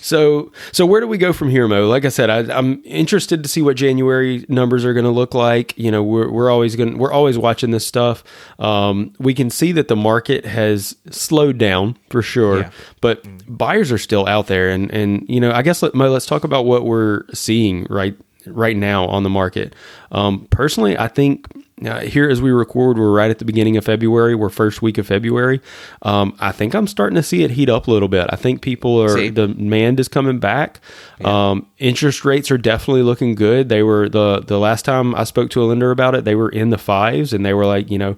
so, 0.00 0.52
so 0.72 0.86
where 0.86 1.00
do 1.00 1.08
we 1.08 1.18
go 1.18 1.32
from 1.32 1.50
here, 1.50 1.66
Mo? 1.66 1.88
Like 1.88 2.04
I 2.04 2.08
said, 2.08 2.30
I, 2.30 2.56
am 2.56 2.80
interested 2.84 3.42
to 3.42 3.48
see 3.48 3.62
what 3.62 3.76
January 3.76 4.46
numbers 4.48 4.84
are 4.84 4.94
going 4.94 5.04
to 5.04 5.10
look 5.10 5.34
like. 5.34 5.76
You 5.76 5.90
know, 5.90 6.02
we're 6.02 6.30
we're 6.30 6.50
always 6.50 6.76
going 6.76 6.98
we're 6.98 7.12
always 7.12 7.36
watching 7.36 7.72
this 7.72 7.86
stuff. 7.86 8.22
Um, 8.58 9.12
we 9.18 9.34
can 9.34 9.50
see 9.50 9.72
that 9.72 9.88
the 9.88 9.96
market 9.96 10.46
has 10.46 10.96
slowed 11.10 11.58
down 11.58 11.98
for 12.10 12.22
sure, 12.22 12.60
yeah. 12.60 12.70
but 13.00 13.24
buyers 13.48 13.90
are 13.90 13.98
still 13.98 14.26
out 14.28 14.46
there, 14.46 14.70
and 14.70 14.90
and 14.92 15.28
you 15.28 15.40
know, 15.40 15.52
I 15.52 15.62
guess 15.62 15.82
let, 15.82 15.94
Mo, 15.94 16.10
let's 16.10 16.26
talk 16.26 16.44
about 16.44 16.64
what 16.64 16.84
we're 16.84 17.24
seeing 17.34 17.86
right 17.90 18.16
right 18.46 18.76
now 18.76 19.06
on 19.06 19.24
the 19.24 19.30
market. 19.30 19.74
Um, 20.12 20.46
personally, 20.50 20.96
I 20.96 21.08
think 21.08 21.48
uh, 21.86 22.00
here 22.00 22.28
as 22.28 22.40
we 22.40 22.50
record, 22.50 22.98
we're 22.98 23.12
right 23.12 23.30
at 23.30 23.38
the 23.38 23.44
beginning 23.44 23.76
of 23.76 23.84
February. 23.84 24.34
We're 24.34 24.50
first 24.50 24.82
week 24.82 24.98
of 24.98 25.06
February. 25.06 25.60
Um, 26.02 26.36
I 26.40 26.52
think 26.52 26.74
I'm 26.74 26.86
starting 26.86 27.16
to 27.16 27.22
see 27.22 27.42
it 27.42 27.52
heat 27.52 27.68
up 27.68 27.86
a 27.86 27.90
little 27.90 28.08
bit. 28.08 28.26
I 28.30 28.36
think 28.36 28.62
people 28.62 29.02
are 29.02 29.08
see? 29.08 29.30
demand 29.30 30.00
is 30.00 30.08
coming 30.08 30.38
back. 30.38 30.80
Yeah. 31.20 31.50
Um, 31.50 31.66
interest 31.78 32.24
rates 32.24 32.50
are 32.50 32.58
definitely 32.58 33.02
looking 33.02 33.34
good. 33.34 33.68
They 33.68 33.82
were 33.82 34.08
the 34.08 34.40
the 34.40 34.58
last 34.58 34.84
time 34.84 35.14
I 35.14 35.24
spoke 35.24 35.50
to 35.50 35.62
a 35.62 35.64
lender 35.64 35.90
about 35.90 36.14
it, 36.14 36.24
they 36.24 36.34
were 36.34 36.48
in 36.48 36.70
the 36.70 36.78
fives, 36.78 37.32
and 37.32 37.44
they 37.44 37.54
were 37.54 37.66
like, 37.66 37.90
you 37.90 37.98
know, 37.98 38.16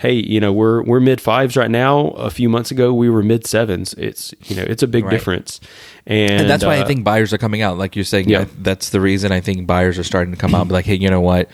hey, 0.00 0.14
you 0.14 0.40
know, 0.40 0.52
we're 0.52 0.82
we're 0.82 1.00
mid 1.00 1.20
fives 1.20 1.56
right 1.56 1.70
now. 1.70 2.08
A 2.08 2.30
few 2.30 2.48
months 2.48 2.70
ago, 2.70 2.92
we 2.92 3.08
were 3.08 3.22
mid 3.22 3.46
sevens. 3.46 3.94
It's 3.94 4.34
you 4.44 4.56
know, 4.56 4.62
it's 4.62 4.82
a 4.82 4.88
big 4.88 5.04
right. 5.04 5.10
difference, 5.10 5.60
and, 6.06 6.42
and, 6.42 6.50
that's 6.50 6.64
why 6.64 6.78
uh, 6.78 6.84
I 6.84 6.86
think 6.86 7.04
buyers 7.04 7.32
are 7.32 7.38
coming 7.38 7.62
out. 7.62 7.78
Like 7.78 7.96
you're 7.96 8.04
saying, 8.04 8.28
yeah, 8.28 8.46
that's 8.58 8.90
the 8.90 9.00
reason 9.00 9.32
I 9.32 9.40
think 9.40 9.66
buyers 9.66 9.98
are 9.98 10.04
starting 10.04 10.32
to 10.32 10.38
come 10.38 10.54
out. 10.54 10.68
Be 10.68 10.74
like, 10.74 10.86
hey, 10.86 10.96
you 10.96 11.10
know 11.10 11.20
what? 11.20 11.48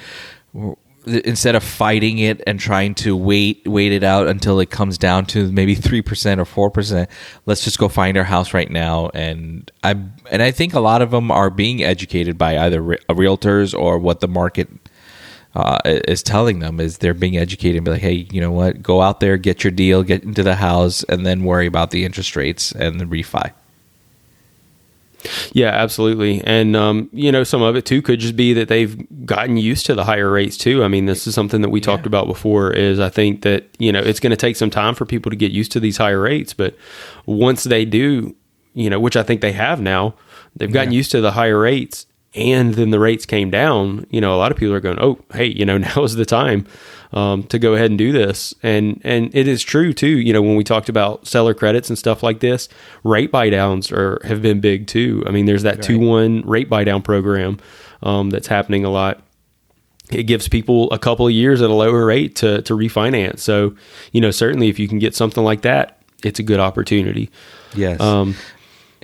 Instead 1.06 1.54
of 1.54 1.62
fighting 1.62 2.18
it 2.18 2.42
and 2.46 2.58
trying 2.58 2.94
to 2.94 3.16
wait 3.16 3.62
wait 3.66 3.92
it 3.92 4.02
out 4.02 4.26
until 4.26 4.58
it 4.60 4.70
comes 4.70 4.98
down 4.98 5.24
to 5.26 5.50
maybe 5.52 5.76
3% 5.76 6.38
or 6.38 6.70
4% 6.70 7.08
let's 7.46 7.64
just 7.64 7.78
go 7.78 7.88
find 7.88 8.16
our 8.16 8.24
house 8.24 8.52
right 8.52 8.70
now. 8.70 9.10
And 9.14 9.70
i 9.84 9.90
and 10.30 10.42
i 10.42 10.50
think 10.50 10.74
a 10.74 10.80
lot 10.80 11.02
of 11.02 11.10
them 11.10 11.30
are 11.30 11.50
being 11.50 11.82
educated 11.82 12.36
by 12.36 12.58
either 12.58 12.80
re- 12.80 12.98
realtors 13.10 13.78
or 13.78 13.98
what 13.98 14.20
the 14.20 14.28
market 14.28 14.68
uh, 15.54 15.78
is 15.84 16.22
telling 16.22 16.58
them 16.58 16.80
is 16.80 16.98
they're 16.98 17.14
being 17.14 17.38
educated 17.38 17.76
and 17.76 17.84
be 17.84 17.90
like 17.92 18.02
hey 18.02 18.26
you 18.30 18.40
know 18.40 18.52
what? 18.52 18.82
Go 18.82 19.00
out 19.00 19.20
there 19.20 19.36
get 19.36 19.64
your 19.64 19.70
deal 19.70 20.02
get 20.02 20.24
into 20.24 20.42
the 20.42 20.56
house 20.56 21.02
and 21.04 21.24
then 21.24 21.44
worry 21.44 21.66
about 21.66 21.90
the 21.90 22.04
interest 22.04 22.36
rates 22.36 22.72
and 22.72 23.00
the 23.00 23.04
refi 23.04 23.52
yeah, 25.52 25.68
absolutely. 25.68 26.42
And, 26.44 26.76
um, 26.76 27.08
you 27.12 27.32
know, 27.32 27.44
some 27.44 27.62
of 27.62 27.76
it 27.76 27.84
too 27.84 28.02
could 28.02 28.20
just 28.20 28.36
be 28.36 28.52
that 28.54 28.68
they've 28.68 29.26
gotten 29.26 29.56
used 29.56 29.86
to 29.86 29.94
the 29.94 30.04
higher 30.04 30.30
rates 30.30 30.56
too. 30.56 30.84
I 30.84 30.88
mean, 30.88 31.06
this 31.06 31.26
is 31.26 31.34
something 31.34 31.62
that 31.62 31.70
we 31.70 31.80
talked 31.80 32.04
yeah. 32.04 32.08
about 32.08 32.26
before 32.26 32.72
is 32.72 33.00
I 33.00 33.08
think 33.08 33.42
that, 33.42 33.68
you 33.78 33.92
know, 33.92 34.00
it's 34.00 34.20
going 34.20 34.30
to 34.30 34.36
take 34.36 34.56
some 34.56 34.70
time 34.70 34.94
for 34.94 35.04
people 35.04 35.30
to 35.30 35.36
get 35.36 35.52
used 35.52 35.72
to 35.72 35.80
these 35.80 35.96
higher 35.96 36.20
rates. 36.20 36.52
But 36.52 36.76
once 37.24 37.64
they 37.64 37.84
do, 37.84 38.34
you 38.74 38.90
know, 38.90 39.00
which 39.00 39.16
I 39.16 39.22
think 39.22 39.40
they 39.40 39.52
have 39.52 39.80
now, 39.80 40.14
they've 40.54 40.72
gotten 40.72 40.92
yeah. 40.92 40.98
used 40.98 41.10
to 41.12 41.20
the 41.20 41.32
higher 41.32 41.58
rates 41.58 42.06
and 42.36 42.74
then 42.74 42.90
the 42.90 43.00
rates 43.00 43.24
came 43.24 43.50
down, 43.50 44.06
you 44.10 44.20
know, 44.20 44.34
a 44.34 44.36
lot 44.36 44.52
of 44.52 44.58
people 44.58 44.74
are 44.74 44.80
going, 44.80 45.00
oh, 45.00 45.18
hey, 45.32 45.46
you 45.46 45.64
know, 45.64 45.78
now 45.78 46.04
is 46.04 46.14
the 46.14 46.26
time 46.26 46.66
um, 47.12 47.44
to 47.44 47.58
go 47.58 47.74
ahead 47.74 47.90
and 47.90 47.98
do 47.98 48.12
this. 48.12 48.54
And 48.62 49.00
and 49.04 49.34
it 49.34 49.48
is 49.48 49.62
true 49.62 49.92
too. 49.92 50.18
You 50.18 50.32
know, 50.32 50.42
when 50.42 50.56
we 50.56 50.64
talked 50.64 50.88
about 50.88 51.26
seller 51.26 51.54
credits 51.54 51.88
and 51.88 51.98
stuff 51.98 52.22
like 52.22 52.40
this, 52.40 52.68
rate 53.02 53.32
buy 53.32 53.50
downs 53.50 53.90
are 53.90 54.20
have 54.24 54.42
been 54.42 54.60
big 54.60 54.86
too. 54.86 55.24
I 55.26 55.30
mean, 55.30 55.46
there's 55.46 55.62
that 55.62 55.82
two 55.82 55.98
one 55.98 56.42
rate 56.42 56.68
buy 56.68 56.84
down 56.84 57.02
program 57.02 57.58
um, 58.02 58.30
that's 58.30 58.48
happening 58.48 58.84
a 58.84 58.90
lot. 58.90 59.22
It 60.10 60.24
gives 60.24 60.46
people 60.46 60.90
a 60.92 60.98
couple 61.00 61.26
of 61.26 61.32
years 61.32 61.60
at 61.62 61.70
a 61.70 61.74
lower 61.74 62.04
rate 62.04 62.36
to 62.36 62.62
to 62.62 62.74
refinance. 62.74 63.40
So, 63.40 63.74
you 64.12 64.20
know, 64.20 64.30
certainly 64.30 64.68
if 64.68 64.78
you 64.78 64.86
can 64.86 64.98
get 64.98 65.14
something 65.14 65.42
like 65.42 65.62
that, 65.62 66.02
it's 66.22 66.38
a 66.38 66.42
good 66.42 66.60
opportunity. 66.60 67.30
Yes. 67.74 68.00
Um, 68.00 68.34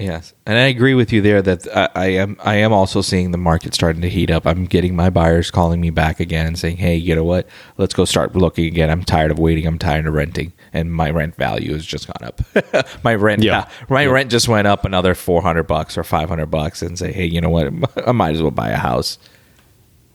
Yes, 0.03 0.35
and 0.47 0.59
I 0.59 0.63
agree 0.63 0.95
with 0.95 1.13
you 1.13 1.21
there 1.23 1.41
that 1.43 1.69
I, 1.77 1.89
I, 1.95 2.07
am. 2.07 2.37
I 2.43 2.57
am 2.57 2.73
also 2.73 3.03
seeing 3.03 3.31
the 3.31 3.39
market 3.39 3.73
starting 3.73 4.03
to 4.03 4.11
heat 4.11 4.33
up. 4.33 4.47
I'm 4.47 4.67
getting 4.67 4.97
my 4.97 5.11
buyers 5.11 5.49
calling 5.49 5.81
me 5.81 5.91
back 5.91 6.19
again 6.19 6.45
and 6.45 6.59
saying, 6.59 6.79
"Hey, 6.79 6.97
you 6.97 7.15
know 7.15 7.23
what? 7.23 7.47
Let's 7.77 7.95
go 7.95 8.05
start 8.05 8.35
looking 8.35 8.65
again. 8.67 8.91
I'm 8.91 9.05
tired 9.05 9.31
of 9.31 9.39
waiting. 9.39 9.65
I'm 9.65 9.79
tired 9.79 10.09
of 10.09 10.15
renting, 10.15 10.55
and 10.73 10.93
my 10.93 11.11
rent 11.11 11.37
value 11.37 11.73
has 11.73 11.87
just 11.87 12.09
gone 12.09 12.27
up. 12.27 12.43
my 13.05 13.15
rent, 13.15 13.45
yeah, 13.45 13.69
my 13.89 14.03
yeah. 14.03 14.11
rent 14.11 14.33
just 14.33 14.49
went 14.49 14.67
up 14.67 14.85
another 14.85 15.15
400 15.15 15.63
bucks 15.63 15.97
or 15.97 16.03
500 16.03 16.47
bucks, 16.47 16.83
and 16.83 16.99
say, 16.99 17.13
hey, 17.13 17.27
you 17.27 17.41
know 17.41 17.51
what? 17.51 17.73
I 18.07 18.11
might 18.11 18.35
as 18.35 18.43
well 18.43 18.51
buy 18.51 18.71
a 18.71 18.79
house. 18.79 19.19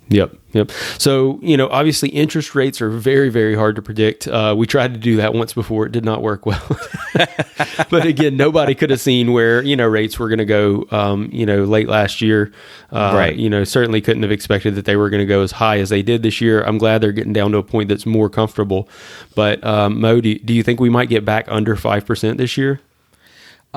Yep. 0.10 0.36
Yep. 0.54 0.72
So, 0.98 1.40
you 1.42 1.58
know, 1.58 1.68
obviously 1.70 2.10
interest 2.10 2.56
rates 2.56 2.82
are 2.82 2.90
very, 2.90 3.30
very 3.30 3.56
hard 3.56 3.76
to 3.76 3.82
predict. 3.82 4.28
Uh, 4.28 4.56
we 4.58 4.66
tried 4.66 4.94
to 4.94 5.00
do 5.00 5.18
that 5.18 5.34
once 5.34 5.54
before. 5.54 5.86
It 5.86 5.92
did 5.92 6.06
not 6.06 6.22
work 6.22 6.46
well. 6.46 6.66
but 7.90 8.06
again, 8.06 8.38
nobody 8.38 8.74
could 8.74 8.90
have 8.90 9.02
seen 9.02 9.34
where, 9.34 9.62
you 9.62 9.76
know, 9.76 9.86
rates 9.86 10.18
were 10.18 10.30
going 10.30 10.40
to 10.40 10.46
go, 10.46 10.86
um, 10.92 11.30
you 11.34 11.46
know, 11.46 11.66
late 11.66 11.90
last 11.90 12.22
year. 12.22 12.54
Uh, 12.92 13.12
right. 13.14 13.36
You 13.36 13.50
know, 13.50 13.66
certainly 13.66 14.00
couldn't 14.00 14.24
have 14.24 14.32
expected 14.32 14.76
that 14.76 14.86
they 14.86 14.96
were 14.96 15.10
going 15.10 15.22
to 15.22 15.28
go 15.28 15.42
as 15.42 15.52
high 15.52 15.80
as 15.80 15.90
they 15.90 16.02
did 16.02 16.24
this 16.24 16.40
year. 16.40 16.64
I'm 16.64 16.78
glad 16.78 17.02
they're 17.02 17.12
getting 17.12 17.34
down 17.34 17.52
to 17.52 17.58
a 17.58 17.64
point 17.64 17.90
that's 17.90 18.06
more 18.06 18.30
comfortable. 18.30 18.88
But, 19.36 19.64
um, 19.66 20.00
Mo, 20.00 20.22
do, 20.22 20.40
do 20.40 20.54
you 20.54 20.64
think 20.64 20.80
we 20.80 20.90
might 20.90 21.10
get 21.10 21.26
back 21.26 21.46
under 21.50 21.76
5% 21.76 22.38
this 22.38 22.58
year? 22.58 22.80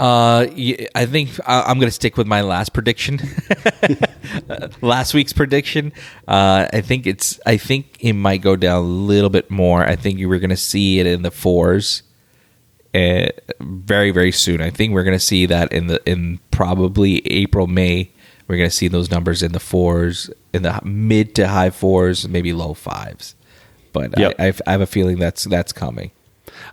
Uh, 0.00 0.46
I 0.94 1.04
think 1.04 1.28
I'm 1.46 1.78
going 1.78 1.88
to 1.88 1.94
stick 1.94 2.16
with 2.16 2.26
my 2.26 2.40
last 2.40 2.72
prediction. 2.72 3.20
last 4.80 5.12
week's 5.12 5.34
prediction. 5.34 5.92
Uh, 6.26 6.68
I 6.72 6.80
think 6.80 7.06
it's. 7.06 7.38
I 7.44 7.58
think 7.58 7.98
it 8.00 8.14
might 8.14 8.40
go 8.40 8.56
down 8.56 8.78
a 8.78 8.80
little 8.80 9.28
bit 9.28 9.50
more. 9.50 9.86
I 9.86 9.96
think 9.96 10.18
you 10.18 10.30
were 10.30 10.38
going 10.38 10.48
to 10.48 10.56
see 10.56 11.00
it 11.00 11.06
in 11.06 11.20
the 11.20 11.30
fours. 11.30 12.02
Uh, 12.94 13.26
very 13.60 14.10
very 14.10 14.32
soon. 14.32 14.62
I 14.62 14.70
think 14.70 14.94
we're 14.94 15.04
going 15.04 15.18
to 15.18 15.24
see 15.24 15.44
that 15.44 15.70
in 15.70 15.88
the 15.88 16.00
in 16.10 16.40
probably 16.50 17.18
April 17.26 17.66
May. 17.66 18.10
We're 18.48 18.56
going 18.56 18.70
to 18.70 18.74
see 18.74 18.88
those 18.88 19.10
numbers 19.10 19.42
in 19.42 19.52
the 19.52 19.60
fours, 19.60 20.30
in 20.54 20.62
the 20.62 20.80
mid 20.82 21.34
to 21.34 21.46
high 21.46 21.70
fours, 21.70 22.26
maybe 22.26 22.54
low 22.54 22.72
fives. 22.72 23.34
But 23.92 24.18
yep. 24.18 24.34
I, 24.38 24.54
I 24.66 24.72
have 24.72 24.80
a 24.80 24.86
feeling 24.86 25.18
that's 25.18 25.44
that's 25.44 25.74
coming. 25.74 26.10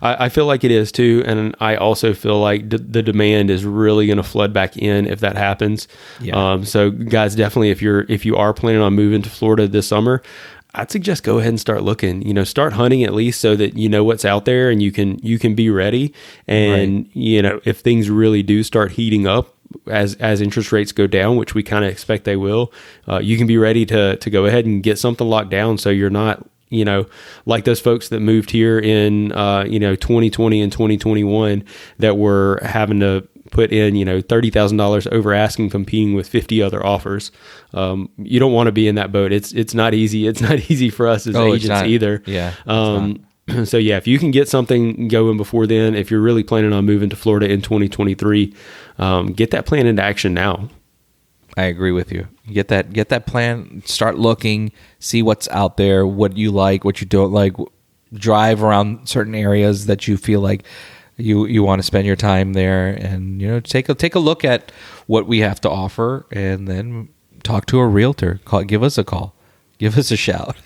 I, 0.02 0.26
I, 0.26 0.28
feel 0.28 0.46
like 0.46 0.64
it 0.64 0.70
is 0.70 0.92
too, 0.92 1.22
and 1.26 1.54
I 1.60 1.76
also 1.76 2.14
feel 2.14 2.40
like 2.40 2.68
d- 2.68 2.78
the 2.78 3.02
demand 3.02 3.50
is 3.50 3.64
really 3.64 4.06
going 4.06 4.16
to 4.16 4.22
flood 4.22 4.52
back 4.52 4.76
in 4.76 5.06
if 5.06 5.20
that 5.20 5.36
happens. 5.36 5.88
Yeah. 6.20 6.52
Um, 6.52 6.64
so, 6.64 6.90
guys, 6.90 7.34
definitely, 7.34 7.70
if 7.70 7.82
you're 7.82 8.06
if 8.08 8.24
you 8.24 8.36
are 8.36 8.54
planning 8.54 8.80
on 8.80 8.94
moving 8.94 9.22
to 9.22 9.30
Florida 9.30 9.68
this 9.68 9.86
summer, 9.86 10.22
I'd 10.74 10.90
suggest 10.90 11.22
go 11.22 11.38
ahead 11.38 11.48
and 11.48 11.60
start 11.60 11.82
looking. 11.82 12.22
You 12.22 12.34
know, 12.34 12.44
start 12.44 12.74
hunting 12.74 13.02
at 13.02 13.14
least 13.14 13.40
so 13.40 13.56
that 13.56 13.76
you 13.76 13.88
know 13.88 14.04
what's 14.04 14.24
out 14.24 14.44
there 14.44 14.70
and 14.70 14.82
you 14.82 14.92
can 14.92 15.18
you 15.20 15.38
can 15.38 15.54
be 15.54 15.70
ready. 15.70 16.14
And 16.46 17.06
right. 17.06 17.16
you 17.16 17.42
know, 17.42 17.60
if 17.64 17.80
things 17.80 18.10
really 18.10 18.42
do 18.42 18.62
start 18.62 18.92
heating 18.92 19.26
up 19.26 19.54
as 19.86 20.14
as 20.16 20.40
interest 20.40 20.70
rates 20.72 20.92
go 20.92 21.06
down, 21.06 21.36
which 21.36 21.54
we 21.54 21.62
kind 21.62 21.84
of 21.84 21.90
expect 21.90 22.24
they 22.24 22.36
will, 22.36 22.72
uh, 23.08 23.18
you 23.18 23.36
can 23.38 23.46
be 23.46 23.58
ready 23.58 23.86
to 23.86 24.16
to 24.16 24.30
go 24.30 24.44
ahead 24.44 24.66
and 24.66 24.82
get 24.82 24.98
something 24.98 25.26
locked 25.26 25.50
down 25.50 25.78
so 25.78 25.90
you're 25.90 26.10
not 26.10 26.46
you 26.70 26.84
know, 26.84 27.06
like 27.46 27.64
those 27.64 27.80
folks 27.80 28.08
that 28.10 28.20
moved 28.20 28.50
here 28.50 28.78
in, 28.78 29.32
uh, 29.32 29.64
you 29.64 29.78
know, 29.78 29.94
2020 29.96 30.60
and 30.60 30.72
2021 30.72 31.64
that 31.98 32.16
were 32.16 32.60
having 32.62 33.00
to 33.00 33.26
put 33.50 33.72
in, 33.72 33.96
you 33.96 34.04
know, 34.04 34.20
$30,000 34.20 35.12
over 35.12 35.32
asking, 35.32 35.70
competing 35.70 36.14
with 36.14 36.28
50 36.28 36.62
other 36.62 36.84
offers. 36.84 37.30
Um, 37.72 38.10
you 38.18 38.38
don't 38.38 38.52
want 38.52 38.66
to 38.66 38.72
be 38.72 38.88
in 38.88 38.96
that 38.96 39.12
boat. 39.12 39.32
It's, 39.32 39.52
it's 39.52 39.74
not 39.74 39.94
easy. 39.94 40.26
It's 40.26 40.40
not 40.42 40.70
easy 40.70 40.90
for 40.90 41.06
us 41.08 41.26
as 41.26 41.36
oh, 41.36 41.54
agents 41.54 41.82
either. 41.82 42.22
Yeah. 42.26 42.54
Um, 42.66 43.26
so 43.64 43.76
yeah, 43.78 43.96
if 43.96 44.06
you 44.06 44.18
can 44.18 44.30
get 44.30 44.48
something 44.48 45.08
going 45.08 45.36
before 45.36 45.66
then, 45.66 45.94
if 45.94 46.10
you're 46.10 46.20
really 46.20 46.42
planning 46.42 46.72
on 46.72 46.84
moving 46.84 47.08
to 47.10 47.16
Florida 47.16 47.50
in 47.50 47.62
2023, 47.62 48.54
um, 48.98 49.32
get 49.32 49.50
that 49.50 49.66
plan 49.66 49.86
into 49.86 50.02
action 50.02 50.34
now. 50.34 50.68
I 51.58 51.64
agree 51.64 51.90
with 51.90 52.12
you. 52.12 52.28
Get 52.52 52.68
that 52.68 52.92
get 52.92 53.08
that 53.08 53.26
plan. 53.26 53.82
Start 53.84 54.16
looking, 54.16 54.70
see 55.00 55.24
what's 55.24 55.48
out 55.48 55.76
there, 55.76 56.06
what 56.06 56.36
you 56.36 56.52
like, 56.52 56.84
what 56.84 57.00
you 57.00 57.06
don't 57.08 57.32
like. 57.32 57.54
Drive 58.14 58.62
around 58.62 59.08
certain 59.08 59.34
areas 59.34 59.86
that 59.86 60.06
you 60.06 60.16
feel 60.16 60.40
like 60.40 60.62
you 61.16 61.46
you 61.46 61.64
want 61.64 61.80
to 61.80 61.82
spend 61.82 62.06
your 62.06 62.14
time 62.14 62.52
there, 62.52 62.86
and 62.86 63.42
you 63.42 63.48
know 63.48 63.58
take 63.58 63.88
a 63.88 63.94
take 63.96 64.14
a 64.14 64.20
look 64.20 64.44
at 64.44 64.70
what 65.08 65.26
we 65.26 65.40
have 65.40 65.60
to 65.62 65.68
offer, 65.68 66.26
and 66.30 66.68
then 66.68 67.08
talk 67.42 67.66
to 67.66 67.80
a 67.80 67.88
realtor. 67.88 68.38
Call, 68.44 68.62
give 68.62 68.84
us 68.84 68.96
a 68.96 69.02
call, 69.02 69.34
give 69.78 69.98
us 69.98 70.12
a 70.12 70.16
shout, 70.16 70.56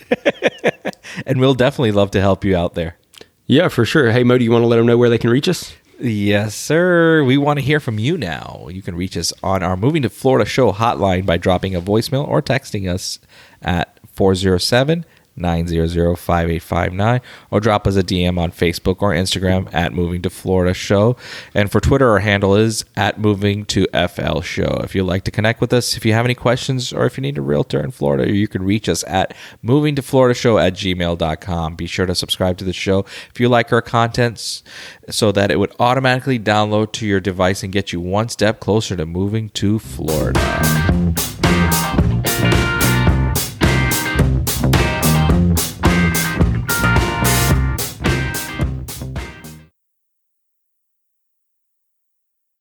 and 1.26 1.40
we'll 1.40 1.54
definitely 1.54 1.92
love 1.92 2.10
to 2.10 2.20
help 2.20 2.44
you 2.44 2.54
out 2.54 2.74
there. 2.74 2.98
Yeah, 3.46 3.68
for 3.68 3.86
sure. 3.86 4.10
Hey, 4.10 4.24
Mo, 4.24 4.36
do 4.36 4.44
you 4.44 4.50
want 4.50 4.62
to 4.62 4.66
let 4.66 4.76
them 4.76 4.86
know 4.86 4.98
where 4.98 5.08
they 5.08 5.18
can 5.18 5.30
reach 5.30 5.48
us? 5.48 5.74
Yes, 6.04 6.56
sir. 6.56 7.22
We 7.22 7.38
want 7.38 7.60
to 7.60 7.64
hear 7.64 7.78
from 7.78 8.00
you 8.00 8.18
now. 8.18 8.66
You 8.68 8.82
can 8.82 8.96
reach 8.96 9.16
us 9.16 9.32
on 9.40 9.62
our 9.62 9.76
Moving 9.76 10.02
to 10.02 10.10
Florida 10.10 10.44
show 10.44 10.72
hotline 10.72 11.24
by 11.24 11.36
dropping 11.36 11.76
a 11.76 11.80
voicemail 11.80 12.26
or 12.26 12.42
texting 12.42 12.92
us 12.92 13.20
at 13.62 14.00
407 14.12 15.04
900 15.36 16.18
5859 16.18 17.20
or 17.50 17.60
drop 17.60 17.86
us 17.86 17.96
a 17.96 18.02
DM 18.02 18.38
on 18.38 18.52
Facebook 18.52 19.02
or 19.02 19.12
Instagram 19.12 19.72
at 19.72 19.92
Moving 19.92 20.22
to 20.22 20.30
Florida 20.30 20.74
Show. 20.74 21.16
And 21.54 21.70
for 21.70 21.80
Twitter, 21.80 22.08
our 22.10 22.20
handle 22.20 22.54
is 22.54 22.84
at 22.96 23.18
Moving 23.18 23.64
to 23.66 23.86
FL 23.92 24.40
Show. 24.40 24.80
If 24.82 24.94
you'd 24.94 25.04
like 25.04 25.24
to 25.24 25.30
connect 25.30 25.60
with 25.60 25.72
us, 25.72 25.96
if 25.96 26.04
you 26.04 26.12
have 26.12 26.24
any 26.24 26.34
questions, 26.34 26.92
or 26.92 27.06
if 27.06 27.16
you 27.16 27.22
need 27.22 27.38
a 27.38 27.42
realtor 27.42 27.80
in 27.80 27.90
Florida, 27.90 28.32
you 28.32 28.48
can 28.48 28.62
reach 28.62 28.88
us 28.88 29.04
at 29.04 29.34
Moving 29.62 29.94
to 29.96 30.02
Florida 30.02 30.34
Show 30.34 30.58
at 30.58 30.74
gmail.com. 30.74 31.76
Be 31.76 31.86
sure 31.86 32.06
to 32.06 32.14
subscribe 32.14 32.58
to 32.58 32.64
the 32.64 32.72
show 32.72 33.00
if 33.30 33.40
you 33.40 33.48
like 33.48 33.72
our 33.72 33.82
contents 33.82 34.62
so 35.08 35.32
that 35.32 35.50
it 35.50 35.58
would 35.58 35.74
automatically 35.78 36.38
download 36.38 36.92
to 36.92 37.06
your 37.06 37.20
device 37.20 37.62
and 37.62 37.72
get 37.72 37.92
you 37.92 38.00
one 38.00 38.28
step 38.28 38.60
closer 38.60 38.96
to 38.96 39.06
moving 39.06 39.48
to 39.50 39.78
Florida. 39.78 41.01